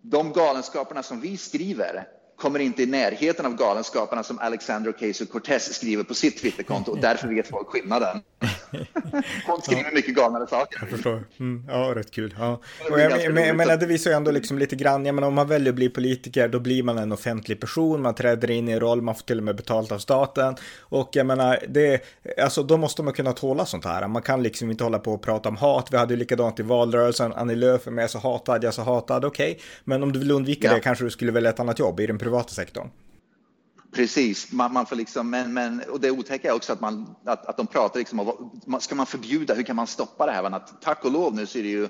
de 0.02 0.32
galenskaperna 0.32 1.02
som 1.02 1.20
vi 1.20 1.36
skriver 1.36 2.17
kommer 2.38 2.58
inte 2.58 2.82
i 2.82 2.86
närheten 2.86 3.46
av 3.46 3.56
galenskaperna 3.56 4.22
som 4.22 4.38
Alexander 4.38 4.92
Ocasio-Cortez 4.92 5.72
skriver 5.72 6.04
på 6.04 6.14
sitt 6.14 6.38
Twitterkonto 6.38 6.92
och 6.92 6.98
därför 7.00 7.28
vet 7.28 7.48
folk 7.48 7.68
skillnaden. 7.68 8.20
Hon 9.46 9.62
skriver 9.62 9.84
ja. 9.84 9.90
mycket 9.94 10.14
galnare 10.14 10.46
saker. 10.46 10.78
Jag 10.80 10.90
förstår. 10.90 11.24
Mm, 11.40 11.64
ja, 11.68 11.92
rätt 11.94 12.10
kul. 12.10 12.34
Ja. 12.38 12.60
Och 12.90 13.00
jag, 13.00 13.32
men, 13.34 13.46
jag 13.46 13.56
menar, 13.56 13.76
det 13.76 13.86
visar 13.86 14.10
ju 14.10 14.16
ändå 14.16 14.30
liksom 14.30 14.58
lite 14.58 14.76
grann, 14.76 15.06
jag 15.06 15.14
menar, 15.14 15.28
om 15.28 15.34
man 15.34 15.48
väljer 15.48 15.68
att 15.68 15.76
bli 15.76 15.88
politiker, 15.88 16.48
då 16.48 16.60
blir 16.60 16.82
man 16.82 16.98
en 16.98 17.12
offentlig 17.12 17.60
person, 17.60 18.02
man 18.02 18.14
träder 18.14 18.50
in 18.50 18.68
i 18.68 18.72
en 18.72 18.80
roll, 18.80 19.02
man 19.02 19.14
får 19.14 19.22
till 19.22 19.38
och 19.38 19.44
med 19.44 19.56
betalt 19.56 19.92
av 19.92 19.98
staten. 19.98 20.56
Och 20.80 21.08
jag 21.12 21.26
menar, 21.26 21.58
det, 21.68 22.00
alltså, 22.42 22.62
då 22.62 22.76
måste 22.76 23.02
man 23.02 23.14
kunna 23.14 23.32
tåla 23.32 23.66
sånt 23.66 23.84
här. 23.84 24.08
Man 24.08 24.22
kan 24.22 24.42
liksom 24.42 24.70
inte 24.70 24.84
hålla 24.84 24.98
på 24.98 25.12
och 25.12 25.22
prata 25.22 25.48
om 25.48 25.56
hat. 25.56 25.88
Vi 25.90 25.96
hade 25.96 26.14
ju 26.14 26.18
likadant 26.18 26.60
i 26.60 26.62
valrörelsen, 26.62 27.32
Annie 27.32 27.54
Lööf 27.54 27.86
är 27.86 27.90
med, 27.90 28.10
så 28.10 28.18
hatad, 28.18 28.64
jag 28.64 28.74
så 28.74 28.82
hatad, 28.82 29.24
okej. 29.24 29.50
Okay. 29.50 29.62
Men 29.84 30.02
om 30.02 30.12
du 30.12 30.18
vill 30.18 30.30
undvika 30.30 30.68
ja. 30.68 30.74
det 30.74 30.80
kanske 30.80 31.04
du 31.04 31.10
skulle 31.10 31.32
välja 31.32 31.50
ett 31.50 31.60
annat 31.60 31.78
jobb 31.78 32.00
i 32.00 32.06
den 32.06 32.18
privata 32.18 32.48
sektorn. 32.48 32.90
Precis, 33.92 34.52
man, 34.52 34.72
man, 34.72 34.86
får 34.86 34.96
liksom, 34.96 35.30
men, 35.30 35.54
men, 35.54 35.82
och 35.90 36.00
det 36.00 36.10
otäcka 36.10 36.48
är 36.48 36.52
också 36.52 36.72
att, 36.72 36.80
man, 36.80 37.14
att, 37.24 37.46
att 37.46 37.56
de 37.56 37.66
pratar 37.66 37.98
liksom 37.98 38.20
om, 38.20 38.80
ska 38.80 38.94
man 38.94 39.06
förbjuda, 39.06 39.54
hur 39.54 39.62
kan 39.62 39.76
man 39.76 39.86
stoppa 39.86 40.26
det 40.26 40.32
här? 40.32 40.44
Att, 40.44 40.82
tack 40.82 41.04
och 41.04 41.12
lov 41.12 41.34
nu 41.34 41.46
så 41.46 41.58
är 41.58 41.62
det 41.62 41.68
ju 41.68 41.88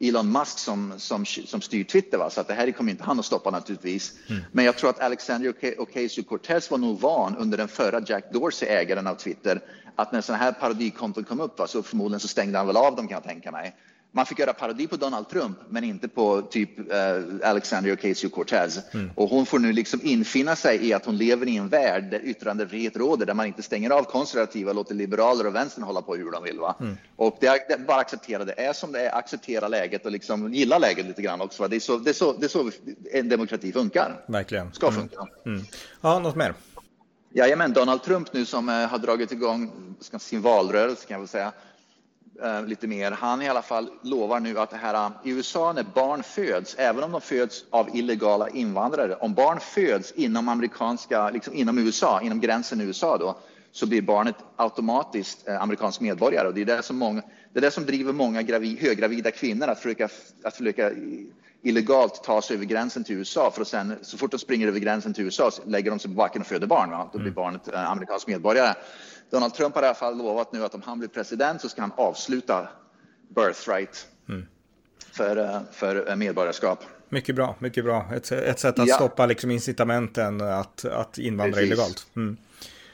Elon 0.00 0.32
Musk 0.32 0.58
som, 0.58 0.94
som, 0.96 1.26
som 1.26 1.60
styr 1.60 1.84
Twitter, 1.84 2.18
va? 2.18 2.30
så 2.30 2.40
att 2.40 2.48
det 2.48 2.54
här 2.54 2.70
kommer 2.70 2.90
inte 2.90 3.04
han 3.04 3.18
att 3.18 3.24
stoppa 3.24 3.50
naturligtvis. 3.50 4.12
Mm. 4.28 4.42
Men 4.52 4.64
jag 4.64 4.78
tror 4.78 4.90
att 4.90 5.00
Alexander 5.00 5.52
Ocasio-Cortez 5.78 6.70
var 6.70 6.78
nog 6.78 7.00
van 7.00 7.36
under 7.36 7.58
den 7.58 7.68
förra 7.68 8.02
Jack 8.06 8.32
Dorsey, 8.32 8.68
ägaren 8.68 9.06
av 9.06 9.14
Twitter, 9.14 9.60
att 9.96 10.12
när 10.12 10.20
sådana 10.20 10.44
här 10.44 10.52
parodikonton 10.52 11.24
kom 11.24 11.40
upp 11.40 11.58
va, 11.58 11.66
så 11.66 11.82
förmodligen 11.82 12.20
så 12.20 12.28
stängde 12.28 12.58
han 12.58 12.66
väl 12.66 12.76
av 12.76 12.96
dem 12.96 13.08
kan 13.08 13.14
jag 13.14 13.24
tänka 13.24 13.52
mig 13.52 13.76
man 14.12 14.26
fick 14.26 14.38
göra 14.38 14.52
parodi 14.52 14.86
på 14.86 14.96
Donald 14.96 15.28
Trump, 15.28 15.58
men 15.68 15.84
inte 15.84 16.08
på 16.08 16.42
typ 16.42 16.78
uh, 16.78 17.48
Alexandria 17.48 17.94
Ocasio-Cortez. 17.94 18.80
Mm. 18.92 19.10
Och 19.14 19.28
hon 19.28 19.46
får 19.46 19.58
nu 19.58 19.72
liksom 19.72 20.00
infinna 20.02 20.56
sig 20.56 20.86
i 20.86 20.92
att 20.92 21.06
hon 21.06 21.16
lever 21.16 21.48
i 21.48 21.56
en 21.56 21.68
värld 21.68 22.10
där 22.10 22.24
yttrandefrihet 22.24 22.96
råder, 22.96 23.26
där 23.26 23.34
man 23.34 23.46
inte 23.46 23.62
stänger 23.62 23.90
av 23.90 24.02
konservativa, 24.02 24.72
låter 24.72 24.94
liberaler 24.94 25.46
och 25.46 25.54
vänstern 25.54 25.84
hålla 25.84 26.02
på 26.02 26.14
hur 26.14 26.30
de 26.30 26.42
vill. 26.42 26.58
Va? 26.58 26.76
Mm. 26.80 26.96
Och 27.16 27.36
det 27.40 27.46
är, 27.46 27.58
det, 27.68 27.78
bara 27.86 28.00
acceptera 28.00 28.44
det 28.44 28.60
är 28.60 28.72
som 28.72 28.92
det 28.92 29.00
är, 29.00 29.14
acceptera 29.18 29.68
läget 29.68 30.04
och 30.06 30.12
liksom 30.12 30.54
gilla 30.54 30.78
läget 30.78 31.06
lite 31.06 31.22
grann 31.22 31.40
också. 31.40 31.62
Va? 31.62 31.68
Det, 31.68 31.76
är 31.76 31.80
så, 31.80 31.98
det, 31.98 32.10
är 32.10 32.14
så, 32.14 32.32
det 32.32 32.46
är 32.46 32.48
så 32.48 32.70
en 33.12 33.28
demokrati 33.28 33.72
funkar. 33.72 34.24
Verkligen. 34.26 34.72
Ska 34.72 34.88
mm. 34.88 35.00
funka. 35.00 35.26
Mm. 35.46 35.62
Ja, 36.00 36.18
något 36.18 36.36
mer? 36.36 36.54
Jajamän, 37.32 37.72
Donald 37.72 38.02
Trump 38.02 38.32
nu 38.32 38.44
som 38.46 38.68
uh, 38.68 38.74
har 38.74 38.98
dragit 38.98 39.32
igång 39.32 39.72
sin 40.18 40.42
valrörelse 40.42 41.06
kan 41.06 41.14
jag 41.14 41.18
väl 41.18 41.28
säga 41.28 41.52
Eh, 42.42 42.66
lite 42.66 42.86
mer. 42.86 43.10
Han 43.10 43.42
i 43.42 43.48
alla 43.48 43.62
fall 43.62 43.90
lovar 44.02 44.40
nu 44.40 44.58
att 44.58 44.70
det 44.70 44.76
här 44.76 44.94
eh, 44.94 45.10
i 45.24 45.30
USA 45.30 45.72
när 45.72 45.82
barn 45.82 46.22
föds, 46.22 46.74
även 46.78 47.04
om 47.04 47.12
de 47.12 47.20
föds 47.20 47.64
av 47.70 47.96
illegala 47.96 48.48
invandrare, 48.48 49.14
om 49.14 49.34
barn 49.34 49.60
föds 49.60 50.12
inom 50.12 50.48
amerikanska, 50.48 51.30
liksom 51.30 51.54
inom 51.54 51.78
USA, 51.78 52.20
inom 52.20 52.40
gränsen 52.40 52.80
i 52.80 52.84
USA 52.84 53.18
då, 53.18 53.36
så 53.72 53.86
blir 53.86 54.02
barnet 54.02 54.34
automatiskt 54.56 55.48
eh, 55.48 55.62
amerikansk 55.62 56.00
medborgare 56.00 56.48
och 56.48 56.54
det 56.54 56.60
är 56.60 56.64
det 56.64 56.82
som 56.82 56.96
många, 56.96 57.22
det 57.52 57.58
är 57.58 57.60
det 57.60 57.70
som 57.70 57.86
driver 57.86 58.12
många 58.12 58.42
gravi, 58.42 58.78
höggravida 58.80 59.30
kvinnor 59.30 59.68
att 59.68 59.78
försöka, 59.78 60.08
att 60.44 60.56
försöka 60.56 60.90
eh, 60.90 60.96
illegalt 61.62 62.24
ta 62.24 62.42
sig 62.42 62.56
över 62.56 62.64
gränsen 62.64 63.04
till 63.04 63.16
USA 63.16 63.50
för 63.50 63.62
att 63.62 63.68
sen 63.68 63.98
så 64.02 64.18
fort 64.18 64.30
de 64.30 64.38
springer 64.38 64.68
över 64.68 64.78
gränsen 64.78 65.14
till 65.14 65.24
USA 65.24 65.50
så 65.50 65.62
lägger 65.66 65.90
de 65.90 65.98
sig 65.98 66.10
på 66.10 66.14
backen 66.14 66.42
och 66.42 66.46
föder 66.46 66.66
barn. 66.66 66.90
Va? 66.90 67.10
Då 67.12 67.18
blir 67.18 67.26
mm. 67.26 67.34
barnet 67.34 67.68
eh, 67.68 67.90
amerikansk 67.90 68.26
medborgare. 68.26 68.74
Donald 69.30 69.54
Trump 69.54 69.74
har 69.74 69.82
i 69.82 69.86
alla 69.86 69.94
fall 69.94 70.18
lovat 70.18 70.52
nu 70.52 70.64
att 70.64 70.74
om 70.74 70.82
han 70.82 70.98
blir 70.98 71.08
president 71.08 71.60
så 71.60 71.68
ska 71.68 71.80
han 71.80 71.92
avsluta 71.96 72.68
birthright 73.28 74.06
mm. 74.28 74.46
för, 75.12 75.36
eh, 75.36 75.60
för 75.72 76.10
eh, 76.10 76.16
medborgarskap. 76.16 76.84
Mycket 77.08 77.34
bra, 77.34 77.56
mycket 77.58 77.84
bra. 77.84 78.06
Ett, 78.14 78.32
ett 78.32 78.58
sätt 78.58 78.78
att 78.78 78.88
ja. 78.88 78.94
stoppa 78.94 79.26
liksom 79.26 79.50
incitamenten 79.50 80.40
att, 80.40 80.84
att 80.84 81.18
invandra 81.18 81.54
Precis. 81.54 81.66
illegalt. 81.66 82.06
Mm. 82.16 82.36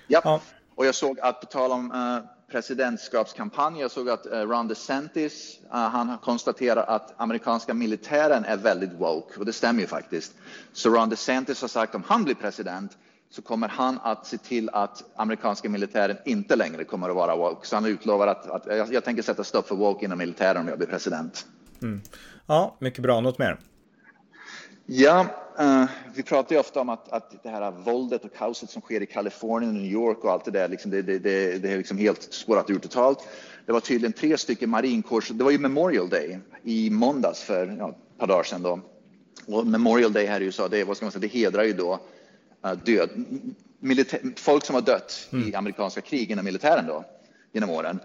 Ja. 0.07 0.21
ja. 0.25 0.41
och 0.75 0.87
jag 0.87 0.95
såg 0.95 1.21
att 1.21 1.41
på 1.41 1.47
tal 1.47 1.73
om 1.73 1.93
uh, 1.93 2.36
presidentskapskampanj. 2.57 3.81
Jag 3.81 3.91
såg 3.91 4.11
att 4.11 4.27
eh, 4.27 4.41
Ron 4.41 4.69
DeSantis, 4.69 5.61
eh, 5.65 5.77
han 5.77 6.19
konstaterar 6.19 6.85
att 6.85 7.15
amerikanska 7.17 7.75
militären 7.75 8.45
är 8.45 8.57
väldigt 8.57 8.93
woke 8.93 9.39
och 9.39 9.47
det 9.47 9.53
stämmer 9.53 9.81
ju 9.81 9.87
faktiskt. 9.87 10.35
Så 10.73 10.91
Ron 10.91 11.09
DeSantis 11.09 11.61
har 11.61 11.69
sagt 11.69 11.91
att 11.91 11.95
om 11.95 12.03
han 12.07 12.25
blir 12.25 12.35
president 12.35 12.99
så 13.31 13.43
kommer 13.43 13.69
han 13.69 13.99
att 14.03 14.27
se 14.27 14.39
till 14.39 14.71
att 14.73 15.05
amerikanska 15.17 15.69
militären 15.69 16.17
inte 16.25 16.57
längre 16.57 16.85
kommer 16.85 17.09
att 17.09 17.17
vara 17.17 17.37
woke. 17.37 17.67
Så 17.67 17.77
han 17.77 17.87
utlovar 17.87 18.27
att, 18.27 18.51
att 18.51 18.67
jag, 18.67 18.93
jag 18.93 19.05
tänker 19.05 19.23
sätta 19.23 19.45
stopp 19.45 19.69
för 19.69 19.75
woke 19.75 20.05
inom 20.05 20.19
militären 20.19 20.57
om 20.57 20.69
jag 20.69 20.79
blir 20.79 20.89
president. 20.89 21.47
Mm. 21.83 22.01
Ja, 22.47 22.77
mycket 22.79 23.03
bra. 23.03 23.21
Något 23.21 23.39
mer? 23.39 23.59
Ja, 24.89 25.27
uh, 25.61 25.85
vi 26.15 26.23
pratar 26.23 26.55
ju 26.55 26.61
ofta 26.61 26.81
om 26.81 26.89
att, 26.89 27.13
att 27.13 27.43
det 27.43 27.49
här 27.49 27.71
våldet 27.71 28.25
och 28.25 28.35
kaoset 28.37 28.71
som 28.71 28.83
sker 28.83 29.03
i 29.03 29.07
Kalifornien 29.07 29.77
och 29.77 29.83
New 29.83 29.93
York 29.93 30.25
och 30.25 30.33
allt 30.33 30.45
det 30.45 30.51
där, 30.51 30.69
liksom, 30.69 30.91
det, 30.91 31.03
det, 31.03 31.19
det, 31.19 31.59
det 31.59 31.73
är 31.73 31.77
liksom 31.77 31.99
helt 31.99 32.33
spårat 32.33 32.71
ur 32.71 32.79
totalt. 32.79 33.19
Det 33.67 33.73
var 33.73 33.81
tydligen 33.81 34.13
tre 34.13 34.39
stycken 34.39 34.71
marinkårs... 34.71 35.29
Det 35.29 35.45
var 35.45 35.51
ju 35.51 35.59
Memorial 35.59 36.09
Day 36.09 36.39
i 36.63 36.91
måndags 36.91 37.43
för 37.43 37.77
ja, 37.79 37.89
ett 37.89 38.19
par 38.19 38.27
dagar 38.27 38.43
sedan. 38.43 38.63
Då. 38.63 38.81
Och 39.47 39.67
Memorial 39.67 40.13
Day 40.13 40.27
här 40.27 40.41
i 40.41 40.45
USA, 40.45 40.69
det, 40.69 40.85
vad 40.85 40.97
ska 40.97 41.07
man 41.07 41.13
säga, 41.13 41.21
det 41.21 41.39
hedrar 41.39 41.65
ju 41.65 41.73
då 41.73 42.01
uh, 42.67 42.73
död, 42.85 43.11
militär, 43.81 44.21
folk 44.37 44.65
som 44.65 44.75
har 44.75 44.83
dött 44.83 45.29
mm. 45.33 45.49
i 45.49 45.55
amerikanska 45.55 46.01
krig 46.01 46.31
inom 46.31 46.45
militären 46.45 46.87
då, 46.87 47.05
genom 47.53 47.71
åren. 47.71 48.01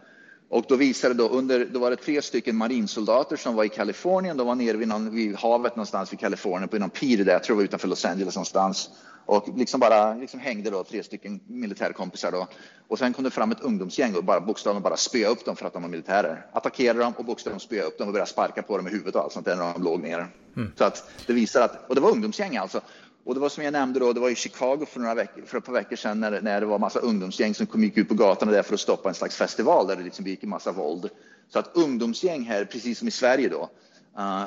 Och 0.51 0.65
då 0.67 0.75
visade 0.75 1.13
då 1.13 1.27
under, 1.27 1.65
då 1.65 1.79
var 1.79 1.89
det 1.89 1.95
tre 1.95 2.21
stycken 2.21 2.55
marinsoldater 2.55 3.35
som 3.35 3.55
var 3.55 3.63
i 3.63 3.69
Kalifornien. 3.69 4.37
De 4.37 4.47
var 4.47 4.55
nere 4.55 4.77
vid, 4.77 4.87
någon, 4.87 5.15
vid 5.15 5.35
havet 5.35 5.75
någonstans 5.75 6.13
vid 6.13 6.19
Kalifornien 6.19 6.69
på 6.69 6.77
någon 6.77 6.89
pir 6.89 7.25
där, 7.25 7.33
jag 7.33 7.43
tror 7.43 7.55
det 7.55 7.57
var 7.57 7.63
utanför 7.63 7.87
Los 7.87 8.05
Angeles 8.05 8.35
någonstans. 8.35 8.89
Och 9.25 9.49
liksom 9.55 9.79
bara 9.79 10.13
liksom 10.13 10.39
hängde 10.39 10.69
då 10.69 10.83
tre 10.83 11.03
stycken 11.03 11.39
militärkompisar 11.47 12.31
då. 12.31 12.47
Och 12.87 12.99
sen 12.99 13.13
kom 13.13 13.23
det 13.23 13.29
fram 13.29 13.51
ett 13.51 13.61
ungdomsgäng 13.61 14.15
och 14.15 14.23
bara 14.23 14.41
bokstavligen 14.41 14.83
bara 14.83 14.97
spöa 14.97 15.29
upp 15.29 15.45
dem 15.45 15.55
för 15.55 15.65
att 15.65 15.73
de 15.73 15.81
var 15.81 15.89
militärer. 15.89 16.45
Attackerade 16.53 16.99
dem 16.99 17.13
och 17.17 17.25
bokstavligen 17.25 17.59
spöa 17.59 17.83
upp 17.83 17.97
dem 17.97 18.07
och 18.07 18.13
började 18.13 18.31
sparka 18.31 18.61
på 18.61 18.77
dem 18.77 18.87
i 18.87 18.91
huvudet 18.91 19.15
och 19.15 19.21
allt 19.21 19.33
sånt 19.33 19.45
där 19.45 19.55
när 19.55 19.73
de 19.73 19.83
låg 19.83 20.01
ner. 20.01 20.27
Mm. 20.57 20.71
Så 20.77 20.83
att 20.83 21.11
det 21.27 21.33
visar 21.33 21.61
att, 21.61 21.89
och 21.89 21.95
det 21.95 22.01
var 22.01 22.11
ungdomsgäng 22.11 22.57
alltså. 22.57 22.81
Och 23.25 23.33
det 23.33 23.39
var 23.39 23.49
som 23.49 23.63
jag 23.63 23.71
nämnde 23.71 23.99
då, 23.99 24.13
det 24.13 24.19
var 24.19 24.29
i 24.29 24.35
Chicago 24.35 24.85
för, 24.87 24.99
några 24.99 25.15
veckor, 25.15 25.41
för 25.45 25.57
ett 25.57 25.65
par 25.65 25.73
veckor 25.73 25.95
sedan 25.95 26.19
när, 26.19 26.41
när 26.41 26.61
det 26.61 26.65
var 26.65 26.79
massa 26.79 26.99
ungdomsgäng 26.99 27.53
som 27.53 27.65
kom 27.65 27.83
gick 27.83 27.97
ut 27.97 28.07
på 28.07 28.13
gatorna 28.13 28.51
där 28.51 28.63
för 28.63 28.73
att 28.73 28.79
stoppa 28.79 29.09
en 29.09 29.15
slags 29.15 29.35
festival 29.35 29.87
där 29.87 29.95
det 29.95 30.03
liksom 30.03 30.27
gick 30.27 30.43
en 30.43 30.49
massa 30.49 30.71
våld. 30.71 31.09
Så 31.49 31.59
att 31.59 31.71
ungdomsgäng 31.73 32.43
här, 32.43 32.65
precis 32.65 32.99
som 32.99 33.07
i 33.07 33.11
Sverige 33.11 33.49
då, 33.49 33.69
uh, 34.17 34.43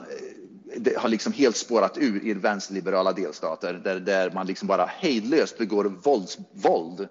det 0.76 0.96
har 0.96 1.08
liksom 1.08 1.32
helt 1.32 1.56
spårat 1.56 1.98
ur 1.98 2.26
i 2.26 2.34
vänsterliberala 2.34 3.12
delstater 3.12 3.72
där, 3.84 4.00
där 4.00 4.30
man 4.30 4.46
liksom 4.46 4.68
bara 4.68 4.86
hejdlöst 4.86 5.58
begår 5.58 5.84
vålds, 5.84 6.38
våld 6.52 7.08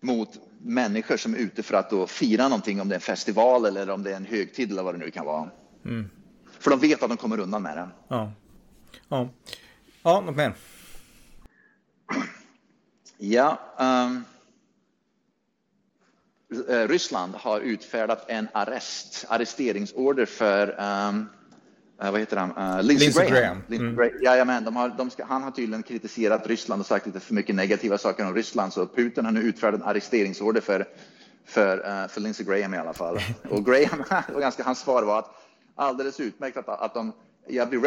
mot 0.00 0.28
människor 0.62 1.16
som 1.16 1.34
är 1.34 1.38
ute 1.38 1.62
för 1.62 1.74
att 1.74 1.90
då 1.90 2.06
fira 2.06 2.48
någonting, 2.48 2.80
om 2.80 2.88
det 2.88 2.92
är 2.92 2.96
en 2.96 3.00
festival 3.00 3.66
eller 3.66 3.90
om 3.90 4.02
det 4.02 4.12
är 4.12 4.16
en 4.16 4.24
högtid 4.24 4.70
eller 4.70 4.82
vad 4.82 4.94
det 4.94 4.98
nu 4.98 5.10
kan 5.10 5.26
vara. 5.26 5.50
Mm. 5.84 6.10
För 6.58 6.70
de 6.70 6.80
vet 6.80 7.02
att 7.02 7.08
de 7.08 7.16
kommer 7.16 7.40
undan 7.40 7.62
med 7.62 7.76
det. 7.76 7.88
Ja. 8.08 8.32
Ja, 9.08 9.28
ja 10.02 10.20
något 10.20 10.36
mer? 10.36 10.54
Ja. 13.18 13.58
Um, 13.78 14.24
Ryssland 16.88 17.34
har 17.34 17.60
utfärdat 17.60 18.24
en 18.28 18.48
arrest, 18.52 19.26
arresteringsorder 19.28 20.26
för 20.26 20.68
um, 20.80 21.28
vad 21.96 22.20
heter 22.20 22.36
han? 22.36 22.50
Uh, 22.50 22.82
Lindsey, 22.82 23.06
Lindsey 23.06 23.30
Graham. 23.30 23.62
Graham. 23.68 23.98
Mm. 23.98 24.10
Jajamän, 24.22 24.64
de 24.64 24.76
har, 24.76 24.88
de 24.88 25.10
ska, 25.10 25.24
han 25.24 25.42
har 25.42 25.50
tydligen 25.50 25.82
kritiserat 25.82 26.46
Ryssland 26.46 26.80
och 26.80 26.86
sagt 26.86 27.06
lite 27.06 27.20
för 27.20 27.34
mycket 27.34 27.54
negativa 27.54 27.98
saker 27.98 28.26
om 28.26 28.34
Ryssland, 28.34 28.72
så 28.72 28.86
Putin 28.86 29.24
har 29.24 29.32
nu 29.32 29.40
utfärdat 29.40 29.80
en 29.80 29.86
arresteringsorder 29.86 30.60
för, 30.60 30.86
för, 31.44 31.78
uh, 31.78 32.08
för 32.08 32.20
Lindsey 32.20 32.46
Graham 32.46 32.74
i 32.74 32.78
alla 32.78 32.92
fall. 32.92 33.18
Och 33.50 33.66
Graham, 33.66 34.04
ganska, 34.40 34.62
hans 34.62 34.78
svar 34.78 35.02
var 35.02 35.18
att 35.18 35.30
alldeles 35.74 36.20
utmärkt 36.20 36.56
att, 36.56 36.68
att 36.68 36.94
de 36.94 37.12
jag 37.48 37.68
blir 37.68 37.80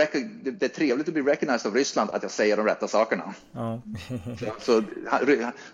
det 0.51 0.65
är 0.65 0.70
trevligt 0.70 1.08
att 1.08 1.13
bli 1.13 1.24
recognized 1.24 1.68
av 1.68 1.75
Ryssland 1.75 2.10
att 2.10 2.24
jag 2.24 2.32
säger 2.32 2.58
de 2.58 2.65
rätta 2.65 2.88
sakerna. 2.88 3.34
Ja. 3.51 3.82
så, 4.60 4.84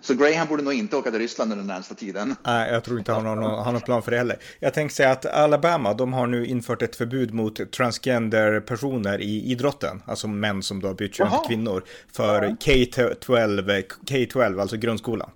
så 0.01 0.13
Graham 0.13 0.47
borde 0.47 0.63
nog 0.63 0.73
inte 0.73 0.95
åka 0.97 1.11
till 1.11 1.19
Ryssland 1.19 1.51
under 1.51 1.63
den 1.63 1.75
närmsta 1.75 1.95
tiden. 1.95 2.35
Nej, 2.45 2.71
jag 2.71 2.83
tror 2.83 2.99
inte 2.99 3.11
han 3.11 3.25
har 3.25 3.35
någon, 3.35 3.63
har 3.63 3.71
någon 3.71 3.81
plan 3.81 4.01
för 4.01 4.11
det 4.11 4.17
heller. 4.17 4.37
Jag 4.59 4.73
tänkte 4.73 4.95
säga 4.95 5.11
att 5.11 5.25
Alabama, 5.25 5.93
de 5.93 6.13
har 6.13 6.27
nu 6.27 6.45
infört 6.45 6.81
ett 6.81 6.95
förbud 6.95 7.33
mot 7.33 7.71
transgender-personer 7.71 9.21
i 9.21 9.51
idrotten, 9.51 10.01
alltså 10.05 10.27
män 10.27 10.63
som 10.63 10.81
då 10.81 10.87
har 10.87 10.93
bytt 10.93 11.13
kön 11.13 11.29
till 11.29 11.47
kvinnor, 11.47 11.83
för 12.13 12.41
K-12, 12.41 13.83
K-12, 14.09 14.61
alltså 14.61 14.77
grundskolan. 14.77 15.29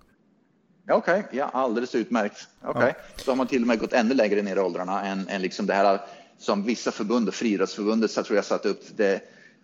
Okej, 0.90 1.20
okay, 1.20 1.40
ja 1.40 1.50
alldeles 1.54 1.96
utmärkt. 1.96 2.48
Okej, 2.62 2.70
okay. 2.70 2.94
ja. 2.98 3.24
så 3.24 3.32
har 3.32 3.36
man 3.36 3.48
till 3.48 3.62
och 3.62 3.68
med 3.68 3.80
gått 3.80 3.94
ännu 3.94 4.14
längre 4.14 4.42
ner 4.42 4.56
i 4.56 4.60
åldrarna 4.60 5.06
än, 5.06 5.28
än 5.28 5.42
liksom 5.42 5.66
det 5.66 5.74
här 5.74 6.00
som 6.42 6.64
vissa 6.64 6.92
förbund, 6.92 7.34
Friidrottsförbundet 7.34 8.12
så 8.12 8.24
tror 8.24 8.36
jag 8.36 8.46
satt 8.46 8.66
upp 8.66 8.84
det 8.96 9.22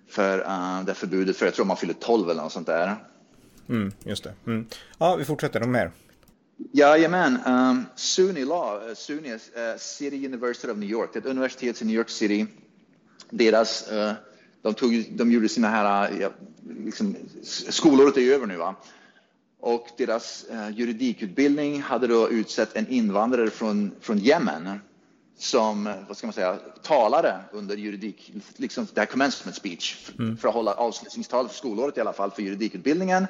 för 0.07 0.39
uh, 0.39 0.85
det 0.85 0.93
förbudet 0.93 1.37
för 1.37 1.45
jag 1.45 1.55
tror 1.55 1.65
man 1.65 1.77
fyller 1.77 1.93
12 1.93 2.29
eller 2.29 2.41
något 2.41 2.51
sånt 2.51 2.67
där. 2.67 2.95
Mm, 3.69 3.91
just 4.03 4.23
det. 4.23 4.33
Mm. 4.45 4.65
Ja, 4.97 5.15
vi 5.15 5.25
fortsätter. 5.25 5.59
De 5.59 5.71
mer? 5.71 5.91
Jajamän. 6.71 7.39
Um, 7.45 7.85
SUNY 7.95 8.45
Law, 8.45 8.89
uh, 8.89 8.93
SUNY, 8.95 9.33
uh, 9.33 9.39
City 9.77 10.25
University 10.25 10.71
of 10.71 10.77
New 10.77 10.89
York, 10.89 11.15
ett 11.15 11.25
universitet 11.25 11.81
i 11.81 11.85
New 11.85 11.95
York 11.95 12.09
City. 12.09 12.45
Deras, 13.29 13.91
uh, 13.91 14.11
de, 14.61 14.73
tog, 14.73 15.05
de 15.11 15.31
gjorde 15.31 15.49
sina 15.49 15.69
här, 15.69 16.11
ja, 16.19 16.29
liksom, 16.83 17.15
skolåret 17.43 18.17
är 18.17 18.33
över 18.33 18.45
nu 18.45 18.57
va. 18.57 18.75
Och 19.59 19.87
deras 19.97 20.45
uh, 20.51 20.69
juridikutbildning 20.71 21.81
hade 21.81 22.07
då 22.07 22.29
utsett 22.29 22.75
en 22.75 22.87
invandrare 22.87 23.49
från, 23.49 23.91
från 24.01 24.19
Yemen 24.19 24.79
som 25.37 25.93
vad 26.07 26.17
ska 26.17 26.27
man 26.27 26.33
säga, 26.33 26.57
talare 26.81 27.39
under 27.51 27.77
juridik, 27.77 28.33
liksom 28.55 28.87
det 28.93 29.01
här 29.01 29.05
commencement 29.05 29.55
speech, 29.55 30.09
mm. 30.19 30.37
för 30.37 30.47
att 30.47 30.53
hålla 30.53 30.73
avslutningstal 30.73 31.47
för 31.47 31.55
skolåret 31.55 31.97
i 31.97 32.01
alla 32.01 32.13
fall 32.13 32.31
för 32.31 32.41
juridikutbildningen. 32.41 33.27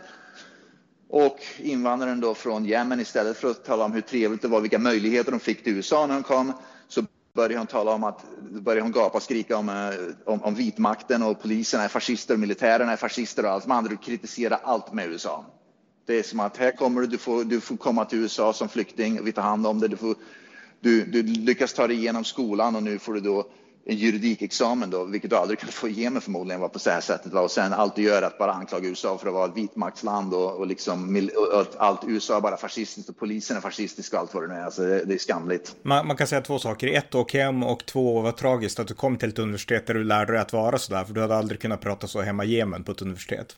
Och 1.10 1.40
invandraren 1.58 2.22
då 2.22 2.34
från 2.34 2.66
Yemen 2.66 3.00
istället 3.00 3.38
för 3.38 3.52
att 3.52 3.66
tala 3.66 3.86
om 3.86 3.92
hur 3.92 4.02
trevligt 4.02 4.42
det 4.42 4.48
var, 4.48 4.62
vilka 4.62 4.80
möjligheter 4.80 5.32
de 5.32 5.40
fick 5.40 5.64
till 5.64 5.74
USA 5.74 6.08
när 6.08 6.14
de 6.14 6.24
kom, 6.24 6.54
så 6.88 7.06
började 7.34 7.58
hon 7.58 7.68
tala 7.68 7.92
om 7.92 8.04
att, 8.04 8.26
började 8.42 8.82
hon 8.82 8.92
gapa 8.92 9.18
och 9.18 9.24
skrika 9.24 9.58
om, 9.58 9.70
eh, 9.70 10.34
om, 10.34 10.44
om 10.44 10.56
vitmakten 10.56 11.24
och 11.24 11.42
poliserna 11.42 11.84
är 11.84 11.88
fascister, 11.88 12.38
militärerna 12.38 12.92
är 12.92 12.98
fascister 12.98 13.46
och 13.46 13.52
allt. 13.52 13.68
Med 13.68 13.78
andra 13.78 13.96
kritisera 13.96 14.56
allt 14.56 14.94
med 14.94 15.08
USA. 15.08 15.46
Det 16.06 16.20
är 16.20 16.24
som 16.24 16.40
att 16.40 16.58
här 16.58 16.72
kommer 16.72 17.02
du, 17.02 17.08
du 17.08 17.18
får, 17.18 17.44
du 17.44 17.62
får 17.62 17.78
komma 17.78 18.06
till 18.06 18.20
USA 18.20 18.54
som 18.54 18.70
flykting, 18.70 19.24
vi 19.24 19.32
tar 19.32 19.42
hand 19.42 19.68
om 19.68 19.80
det, 19.80 19.88
du 19.88 19.98
får 19.98 20.16
du, 20.88 21.06
du 21.06 21.24
lyckas 21.24 21.74
ta 21.74 21.88
dig 21.88 21.98
igenom 21.98 22.24
skolan 22.24 22.76
och 22.76 22.84
nu 22.84 23.00
får 23.00 23.14
du 23.14 23.20
då 23.20 23.46
en 23.90 23.96
juridikexamen 23.96 24.90
då, 24.90 25.04
vilket 25.04 25.30
du 25.30 25.36
aldrig 25.36 25.60
kan 25.60 25.70
få 25.70 25.88
igenom 25.88 26.22
förmodligen 26.22 26.62
var 26.62 26.70
på 26.70 26.80
så 26.80 26.90
här 26.90 27.02
sättet. 27.02 27.34
Va? 27.34 27.42
Och 27.42 27.52
sen 27.52 27.74
allt 27.74 27.96
du 27.96 28.02
gör 28.02 28.22
är 28.22 28.28
att 28.28 28.38
bara 28.38 28.52
anklaga 28.52 28.88
USA 28.88 29.18
för 29.18 29.28
att 29.28 29.34
vara 29.34 29.46
ett 29.46 29.58
vitmaktsland 29.58 30.34
och, 30.34 30.58
och, 30.58 30.68
liksom, 30.68 31.30
och 31.54 31.62
att 31.62 31.76
allt 31.76 32.02
USA 32.08 32.38
är 32.38 32.42
bara 32.42 32.58
fascistiskt 32.58 33.10
och 33.10 33.18
polisen 33.18 33.58
är 33.58 33.62
fascistisk 33.62 34.14
och 34.14 34.20
allt 34.20 34.34
vad 34.34 34.44
det 34.44 34.48
nu 34.48 34.54
är. 34.54 34.64
Alltså 34.64 34.82
det, 34.82 35.06
det 35.06 35.14
är 35.14 35.18
skamligt. 35.18 35.76
Man, 35.82 36.08
man, 36.08 36.18
kan 36.18 36.28
säga 36.28 36.42
två 36.42 36.60
saker. 36.60 36.88
Ett, 36.88 37.16
åk 37.16 37.34
hem 37.34 37.64
och 37.64 37.86
två, 37.86 38.22
vad 38.22 38.38
tragiskt 38.38 38.80
att 38.80 38.88
du 38.88 38.94
kom 38.94 39.18
till 39.18 39.30
ett 39.30 39.40
universitet 39.40 39.88
där 39.88 39.94
du 39.94 40.04
lärde 40.04 40.32
dig 40.32 40.42
att 40.42 40.54
vara 40.54 40.78
sådär, 40.78 41.04
för 41.04 41.14
du 41.14 41.22
hade 41.22 41.36
aldrig 41.36 41.62
kunnat 41.62 41.82
prata 41.82 42.08
så 42.08 42.22
hemma 42.22 42.46
i 42.46 42.56
Jemen 42.56 42.84
på 42.84 42.92
ett 42.92 43.02
universitet. 43.02 43.58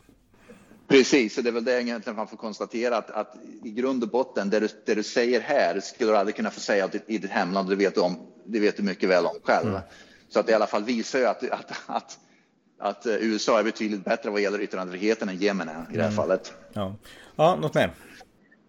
Precis, 0.89 1.37
och 1.37 1.43
det 1.43 1.49
är 1.49 1.53
väl 1.53 1.63
det 1.63 1.81
egentligen 1.81 2.15
man 2.15 2.27
får 2.27 2.37
konstatera 2.37 2.97
att, 2.97 3.11
att 3.11 3.35
i 3.63 3.69
grund 3.71 4.03
och 4.03 4.09
botten, 4.09 4.49
det 4.49 4.59
du, 4.59 4.67
det 4.85 4.95
du 4.95 5.03
säger 5.03 5.41
här 5.41 5.79
skulle 5.79 6.11
du 6.11 6.17
aldrig 6.17 6.35
kunna 6.35 6.51
få 6.51 6.59
säga 6.59 6.89
i 7.07 7.17
ditt 7.17 7.31
hemland, 7.31 7.69
det 7.69 7.75
vet 7.75 7.95
du, 7.95 8.01
om, 8.01 8.17
det 8.45 8.59
vet 8.59 8.77
du 8.77 8.83
mycket 8.83 9.09
väl 9.09 9.25
om 9.25 9.35
själv. 9.43 9.69
Mm. 9.69 9.81
Så 10.29 10.39
att 10.39 10.45
det 10.45 10.51
i 10.51 10.55
alla 10.55 10.67
fall 10.67 10.83
visar 10.83 11.19
ju 11.19 11.25
att, 11.25 11.51
att, 11.51 11.71
att, 11.85 12.19
att 12.79 13.05
USA 13.05 13.59
är 13.59 13.63
betydligt 13.63 14.03
bättre 14.03 14.29
vad 14.29 14.41
gäller 14.41 14.61
yttrandefriheten 14.61 15.29
än 15.29 15.37
Jemen 15.37 15.69
är 15.69 15.85
i 15.91 15.95
det 15.95 16.01
här 16.01 16.09
mm. 16.09 16.15
fallet. 16.15 16.53
Ja. 16.73 16.95
ja, 17.35 17.55
något 17.55 17.73
mer? 17.73 17.91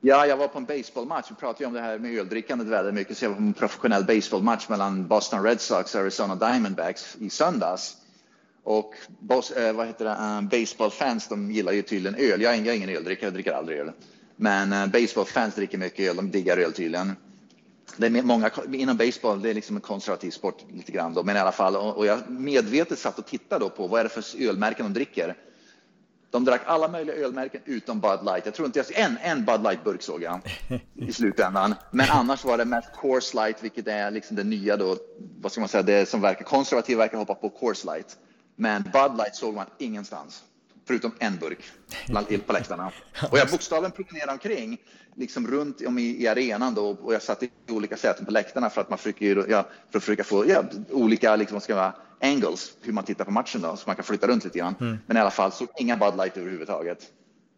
Ja, 0.01 0.27
jag 0.27 0.37
var 0.37 0.49
på 0.49 0.59
en 0.59 0.65
baseballmatch. 0.65 1.31
Vi 1.31 1.35
pratade 1.35 1.65
ju 1.65 1.67
om 1.67 1.73
det 1.73 1.81
här 1.81 1.99
med 1.99 2.19
öldrickandet 2.19 2.67
väldigt 2.67 2.95
mycket, 2.95 3.17
så 3.17 3.25
jag 3.25 3.31
var 3.31 3.37
på 3.37 3.43
en 3.43 3.55
professionell 3.55 4.05
baseballmatch 4.05 4.69
mellan 4.69 5.09
Boston 5.09 5.43
Red 5.43 5.61
Sox 5.61 5.95
och 5.95 6.01
Arizona 6.01 6.35
Diamondbacks 6.35 7.17
i 7.21 7.31
söndags. 7.31 7.97
Och 8.65 8.95
bas, 9.21 9.51
eh, 9.51 9.73
vad 9.73 9.87
heter 9.87 10.05
det, 10.05 10.11
uh, 10.11 10.61
baseballfans 10.61 11.29
de 11.29 11.51
gillar 11.51 11.73
ju 11.73 11.83
tydligen 11.83 12.19
öl. 12.19 12.43
Jag 12.43 12.55
är, 12.55 12.75
ingen 12.75 12.89
öldrickare, 12.91 13.27
jag 13.27 13.35
dricker 13.35 13.53
aldrig 13.53 13.79
öl. 13.79 13.93
Men 14.37 14.73
uh, 14.73 14.87
baseballfans 14.87 15.55
dricker 15.55 15.79
mycket 15.79 16.11
öl, 16.11 16.17
de 16.17 16.31
diggar 16.31 16.59
öl 16.59 16.73
tydligen. 16.73 17.17
Det 17.97 18.07
är 18.07 18.23
många 18.23 18.51
inom 18.73 18.97
baseball, 18.97 19.43
det 19.43 19.51
är 19.51 19.55
liksom 19.55 19.77
en 19.77 19.83
konservativ 19.83 20.31
sport 20.31 20.65
lite 20.73 20.93
grann 20.93 21.15
då, 21.15 21.23
men 21.23 21.37
i 21.37 21.39
alla 21.39 21.53
fall. 21.53 21.77
Och, 21.77 21.97
och 21.97 22.07
jag 22.07 22.31
medvetet 22.31 22.99
satt 22.99 23.19
och 23.19 23.27
tittade 23.27 23.65
då 23.65 23.71
på 23.71 23.87
vad 23.87 24.01
är 24.01 24.05
det 24.05 24.11
för 24.11 24.49
ölmärken 24.49 24.87
de 24.87 24.93
dricker. 24.93 25.37
De 26.31 26.45
drack 26.45 26.61
alla 26.67 26.89
möjliga 26.89 27.17
ölmärken 27.17 27.61
utom 27.65 28.01
Bud 28.01 28.25
Light. 28.25 28.45
Jag 28.45 28.55
tror 28.55 28.67
inte 28.67 28.79
jag 28.79 28.99
en, 28.99 29.19
en 29.23 29.45
Bud 29.45 29.63
Light-burk 29.63 30.03
såg 30.03 30.23
jag 30.23 30.41
i 30.95 31.13
slutändan. 31.13 31.75
Men 31.91 32.07
annars 32.11 32.45
var 32.45 32.59
det 32.59 32.65
mest 32.65 32.93
Coors 32.93 33.35
Light, 33.35 33.63
vilket 33.63 33.89
är 33.89 34.11
liksom 34.11 34.37
det 34.37 34.45
nya 34.45 34.77
då. 34.77 34.97
Vad 35.41 35.53
ska 35.53 35.61
man 35.61 35.69
säga? 35.69 35.83
Det 35.83 36.09
som 36.09 36.21
verkar 36.21 36.45
konservativt 36.45 36.99
verkar 36.99 37.19
hoppa 37.19 37.35
på 37.35 37.49
Coors 37.49 37.85
Light. 37.85 38.17
Men 38.61 38.83
Bud 38.83 39.17
Light 39.17 39.35
såg 39.35 39.55
man 39.55 39.67
ingenstans, 39.79 40.43
förutom 40.87 41.13
en 41.19 41.37
burk 41.39 41.71
på 42.47 42.53
läktarna. 42.53 42.93
Och 43.31 43.39
jag 43.39 43.49
bokstavligen 43.49 43.93
promenerade 43.93 44.33
omkring, 44.33 44.79
liksom 45.15 45.47
runt 45.47 45.87
om 45.87 45.99
i, 45.99 46.23
i 46.23 46.29
arenan 46.29 46.75
då, 46.75 46.89
och 46.89 47.15
jag 47.15 47.23
satt 47.23 47.43
i 47.43 47.51
olika 47.69 47.97
säten 47.97 48.25
på 48.25 48.31
läktarna 48.31 48.71
för 48.71 48.81
att 48.81 48.91
man 48.91 48.99
försöker, 48.99 49.47
ja, 49.49 49.67
för 49.91 49.99
att 49.99 50.05
försöka 50.05 50.25
få 50.25 50.49
ja, 50.49 50.65
olika 50.91 51.37
liksom, 51.37 51.61
ska 51.61 51.75
vara, 51.75 51.93
angles, 52.23 52.73
hur 52.81 52.93
man 52.93 53.05
tittar 53.05 53.25
på 53.25 53.31
matchen 53.31 53.61
då, 53.61 53.77
så 53.77 53.83
man 53.87 53.97
kan 53.97 54.05
flytta 54.05 54.27
runt 54.27 54.45
lite 54.45 54.59
grann. 54.59 54.75
Mm. 54.81 54.99
Men 55.07 55.17
i 55.17 55.21
alla 55.21 55.31
fall, 55.31 55.53
såg 55.53 55.69
inga 55.79 55.97
Bud 55.97 56.17
Light 56.17 56.37
överhuvudtaget. 56.37 57.07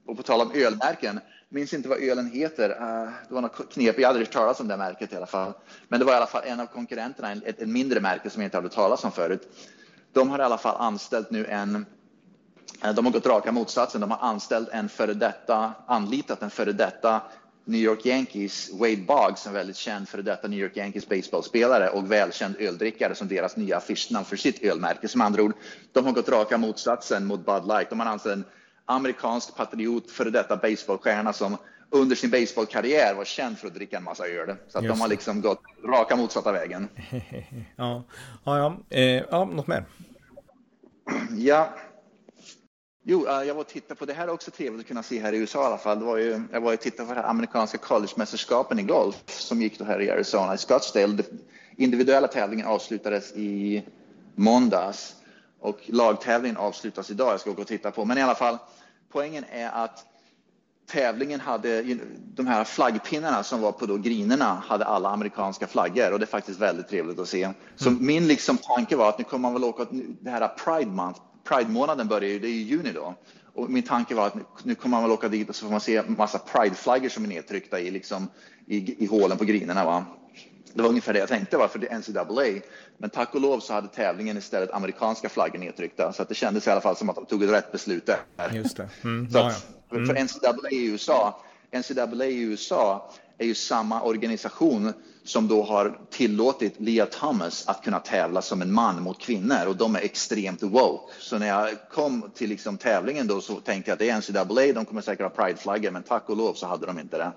Och 0.07 0.17
på 0.17 0.23
tal 0.23 0.41
om 0.41 0.53
ölmärken, 0.55 1.21
minns 1.49 1.75
inte 1.75 1.89
vad 1.89 1.99
ölen 1.99 2.31
heter. 2.31 2.71
Uh, 2.71 3.11
det 3.29 3.35
var 3.35 3.41
något 3.41 3.73
knep, 3.73 3.99
jag 3.99 4.09
hade 4.09 4.09
aldrig 4.09 4.31
talas 4.31 4.61
om 4.61 4.69
det 4.69 4.77
märket 4.77 5.13
i 5.13 5.17
alla 5.17 5.27
fall. 5.27 5.53
Men 5.89 5.99
det 6.01 6.05
var 6.07 6.13
i 6.13 6.17
alla 6.17 6.27
fall 6.27 6.43
en 6.47 6.61
av 6.61 6.67
konkurrenterna, 6.67 7.33
ett, 7.33 7.61
ett 7.61 7.69
mindre 7.69 8.01
märke 8.01 8.31
som 8.31 8.43
jag 8.43 8.47
inte 8.47 8.57
hade 8.57 8.69
talas 8.69 9.05
om 9.05 9.13
förut 9.13 9.49
de 10.13 10.31
har 10.31 10.39
i 10.39 10.43
alla 10.43 10.59
fall 10.59 10.77
anställt 10.79 11.31
nu 11.31 11.47
en 11.47 11.87
eh, 12.85 12.95
de 12.95 13.05
har 13.05 13.13
gått 13.13 13.27
raka 13.27 13.53
motsatsen. 13.53 14.01
De 14.01 14.11
har 14.11 14.19
anställt 14.19 14.69
en 14.69 14.89
före 14.89 15.15
detta, 15.15 15.73
anlitat 15.87 16.43
en 16.43 16.51
före 16.51 16.73
detta 16.73 17.21
New 17.65 17.81
York 17.81 18.07
Yankees, 18.07 18.71
Wade 18.73 18.97
Boggs, 18.97 19.47
en 19.47 19.53
väldigt 19.53 19.77
känd 19.77 20.09
före 20.09 20.23
detta 20.23 20.49
New 20.49 20.59
York 20.59 20.77
Yankees 20.77 21.09
baseballspelare 21.09 21.89
och 21.89 22.13
välkänd 22.13 22.57
öldrickare 22.59 23.15
som 23.15 23.29
deras 23.29 23.57
nya 23.57 23.77
affischnamn 23.77 24.25
för 24.25 24.37
sitt 24.37 24.63
ölmärke. 24.63 25.09
Som 25.09 25.21
andra 25.21 25.43
ord, 25.43 25.53
de 25.93 26.05
har 26.07 26.13
gått 26.13 26.29
raka 26.29 26.59
motsatsen 26.59 27.27
mot 27.27 27.47
Bud 27.47 27.67
Light. 27.67 27.91
De 27.91 28.01
har 28.01 28.07
anställt 28.07 28.37
en 28.37 28.45
amerikansk 28.87 29.57
patriot, 29.57 30.11
före 30.11 30.31
detta 30.31 30.57
baseballstjärna 30.57 31.33
som 31.33 31.57
under 31.93 32.17
sin 32.17 32.31
baseballkarriär 32.31 33.15
var 33.15 33.25
känd 33.25 33.59
för 33.59 33.67
att 33.67 33.75
dricka 33.75 33.97
en 33.97 34.05
massa 34.05 34.27
öl. 34.27 34.57
Så 34.69 34.79
att 34.79 34.85
de 34.85 35.01
har 35.01 35.09
liksom 35.09 35.41
gått 35.41 35.63
raka 35.85 36.17
motsatta 36.17 36.53
vägen. 36.53 36.89
ja, 37.77 38.05
ja, 38.45 38.59
ja. 38.59 38.97
Eh, 38.97 39.23
ja 39.31 39.45
något 39.45 39.67
mer? 39.67 39.85
Ja. 41.31 41.69
Jo, 43.05 43.27
eh, 43.27 43.43
jag 43.43 43.55
var 43.55 43.61
och 43.61 43.69
tittade 43.69 43.95
på, 43.95 44.05
det 44.05 44.13
här 44.13 44.29
är 44.29 44.33
också 44.33 44.51
trevligt 44.51 44.81
att 44.81 44.89
kunna 44.89 45.03
se 45.03 45.21
här 45.21 45.33
i 45.33 45.37
USA 45.37 45.63
i 45.63 45.67
alla 45.67 45.79
fall. 45.79 45.99
Det 45.99 46.05
var 46.05 46.17
ju, 46.17 46.43
jag 46.53 46.61
var 46.61 46.73
och 46.73 46.81
tittade 46.81 47.09
på 47.09 47.15
det 47.15 47.21
här 47.21 47.29
amerikanska 47.29 47.79
collegemästerskapen 47.79 48.79
i 48.79 48.83
golf 48.83 49.23
som 49.27 49.63
gick 49.63 49.79
då 49.79 49.85
här 49.85 50.01
i 50.01 50.11
Arizona, 50.11 50.55
i 50.55 50.59
Scottsdale. 50.59 51.23
Individuella 51.77 52.29
tävlingen 52.29 52.67
avslutades 52.67 53.33
i 53.33 53.83
måndags 54.35 55.15
och 55.61 55.79
lagtävlingen 55.87 56.57
avslutas 56.57 57.11
idag. 57.11 57.33
Jag 57.33 57.41
ska 57.41 57.51
åka 57.51 57.63
och 57.63 57.69
titta 57.69 57.91
på, 57.91 58.05
men 58.05 58.19
i 58.19 58.23
alla 58.23 58.35
fall, 58.35 58.59
poängen 59.13 59.45
är 59.51 59.71
att 59.71 60.07
tävlingen 60.93 61.41
hade, 61.41 61.83
de 62.35 62.47
här 62.47 62.65
flaggpinnarna 62.65 63.43
som 63.43 63.61
var 63.61 63.73
på 63.73 63.87
då 63.87 63.97
grinerna 63.97 64.63
hade 64.67 64.85
alla 64.85 65.09
amerikanska 65.09 65.67
flaggor 65.67 66.13
och 66.13 66.19
det 66.19 66.25
är 66.25 66.27
faktiskt 66.27 66.61
väldigt 66.61 66.89
trevligt 66.89 67.19
att 67.19 67.29
se. 67.29 67.51
Så 67.77 67.89
mm. 67.89 68.07
min 68.07 68.29
liksom 68.29 68.59
tanke 68.59 68.97
var 68.97 69.09
att 69.09 69.19
nu 69.19 69.25
kommer 69.25 69.43
man 69.43 69.53
väl 69.53 69.65
åka, 69.65 69.87
det 70.21 70.31
här 70.31 70.49
Pride 70.49 70.91
Month, 70.91 71.21
Pride-månaden 71.45 72.09
börjar 72.09 72.31
ju, 72.31 72.39
det 72.39 72.47
är 72.47 72.51
i 72.51 72.63
juni 72.63 72.93
då. 72.93 73.15
Och 73.55 73.71
min 73.71 73.83
tanke 73.83 74.15
var 74.15 74.27
att 74.27 74.65
nu 74.65 74.75
kommer 74.75 74.97
man 74.97 75.03
väl 75.03 75.13
åka 75.13 75.29
dit 75.29 75.49
och 75.49 75.57
så 75.57 75.65
får 75.65 75.71
man 75.71 75.81
se 75.81 76.03
massa 76.03 76.39
Pride-flaggor 76.39 77.09
som 77.09 77.25
är 77.25 77.29
nedtryckta 77.29 77.81
i, 77.81 77.91
liksom, 77.91 78.29
i, 78.67 79.05
i 79.05 79.07
hålen 79.07 79.39
på 79.39 79.45
grinerna. 79.45 79.85
Va? 79.85 80.05
Det 80.75 80.83
var 80.83 80.89
ungefär 80.89 81.13
det 81.13 81.19
jag 81.19 81.29
tänkte 81.29 81.57
var 81.57 81.69
för 81.69 81.79
det 81.79 81.99
NCAA. 81.99 82.61
Men 82.99 83.11
tack 83.11 83.35
och 83.35 83.41
lov 83.41 83.61
så 83.61 83.73
hade 83.73 83.89
tävlingen 83.89 84.37
istället 84.37 84.71
amerikanska 84.71 85.29
flaggor 85.29 85.59
nedtryckta 85.59 86.13
så 86.13 86.23
att 86.23 86.29
det 86.29 86.35
kändes 86.35 86.67
i 86.67 86.71
alla 86.71 86.81
fall 86.81 86.97
som 86.97 87.11
att 87.11 87.17
de 87.17 87.27
tog 87.27 87.43
ett 87.43 87.51
rätt 87.51 87.73
beslut 87.73 88.07
där. 88.07 88.19
Just 88.53 88.77
det. 88.77 88.89
Mm, 89.05 89.31
så 89.31 89.39
att, 89.39 89.67
mm. 89.97 90.07
För 90.07 90.25
NCAA 90.25 90.71
i 90.71 90.87
USA, 90.87 91.41
NCAA 91.73 92.27
i 92.27 92.41
USA 92.41 93.11
är 93.39 93.47
ju 93.47 93.55
samma 93.55 94.03
organisation 94.03 94.93
som 95.25 95.49
då 95.49 95.63
har 95.63 95.99
tillåtit 96.11 96.75
Leah 96.81 97.09
Thomas 97.09 97.69
att 97.69 97.85
kunna 97.85 97.99
tävla 97.99 98.43
som 98.43 98.63
en 98.63 98.73
man 98.73 99.03
mot 99.03 99.19
kvinnor 99.19 99.67
och 99.67 99.77
de 99.77 99.97
är 99.97 100.01
extremt 100.01 100.63
woke. 100.63 101.13
Så 101.19 101.39
när 101.39 101.47
jag 101.47 101.71
kom 101.91 102.31
till 102.35 102.49
liksom 102.49 102.79
tävlingen 102.79 103.27
då 103.27 103.41
så 103.41 103.55
tänkte 103.55 103.91
jag 103.91 103.93
att 103.95 103.99
det 103.99 104.09
är 104.09 104.43
NCAA, 104.43 104.73
de 104.73 104.85
kommer 104.85 105.01
säkert 105.01 105.37
ha 105.37 105.45
prideflaggor, 105.45 105.91
men 105.91 106.03
tack 106.03 106.29
och 106.29 106.37
lov 106.37 106.55
så 106.55 106.67
hade 106.67 106.87
de 106.87 106.99
inte 106.99 107.19
det. 107.19 107.33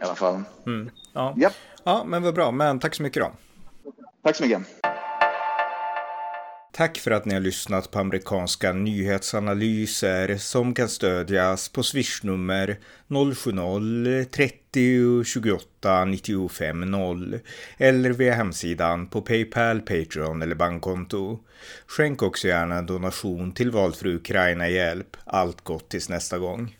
I 0.00 0.02
alla 0.02 0.14
fall. 0.14 0.42
Mm. 0.66 0.90
Ja. 1.12 1.34
Yep. 1.40 1.52
ja, 1.84 2.04
men 2.06 2.22
vad 2.22 2.34
bra. 2.34 2.50
Men 2.50 2.78
tack 2.78 2.94
så 2.94 3.02
mycket 3.02 3.22
då. 3.22 3.32
Tack 4.22 4.36
så 4.36 4.42
mycket. 4.42 4.62
Tack 6.76 6.98
för 6.98 7.10
att 7.10 7.24
ni 7.24 7.34
har 7.34 7.40
lyssnat 7.40 7.90
på 7.90 7.98
amerikanska 7.98 8.72
nyhetsanalyser 8.72 10.36
som 10.36 10.74
kan 10.74 10.88
stödjas 10.88 11.68
på 11.68 11.82
swishnummer 11.82 12.76
070-30 13.08 15.24
28 15.24 16.04
95 16.04 16.90
0 16.90 17.40
eller 17.76 18.10
via 18.10 18.34
hemsidan 18.34 19.06
på 19.06 19.22
Paypal, 19.22 19.80
Patreon 19.80 20.42
eller 20.42 20.54
bankkonto. 20.54 21.38
Skänk 21.86 22.22
också 22.22 22.48
gärna 22.48 22.78
en 22.78 22.86
donation 22.86 23.52
till 23.52 23.70
valfri 23.70 24.14
Ukraina-hjälp. 24.14 25.16
Allt 25.24 25.60
gott 25.60 25.88
tills 25.88 26.08
nästa 26.08 26.38
gång. 26.38 26.76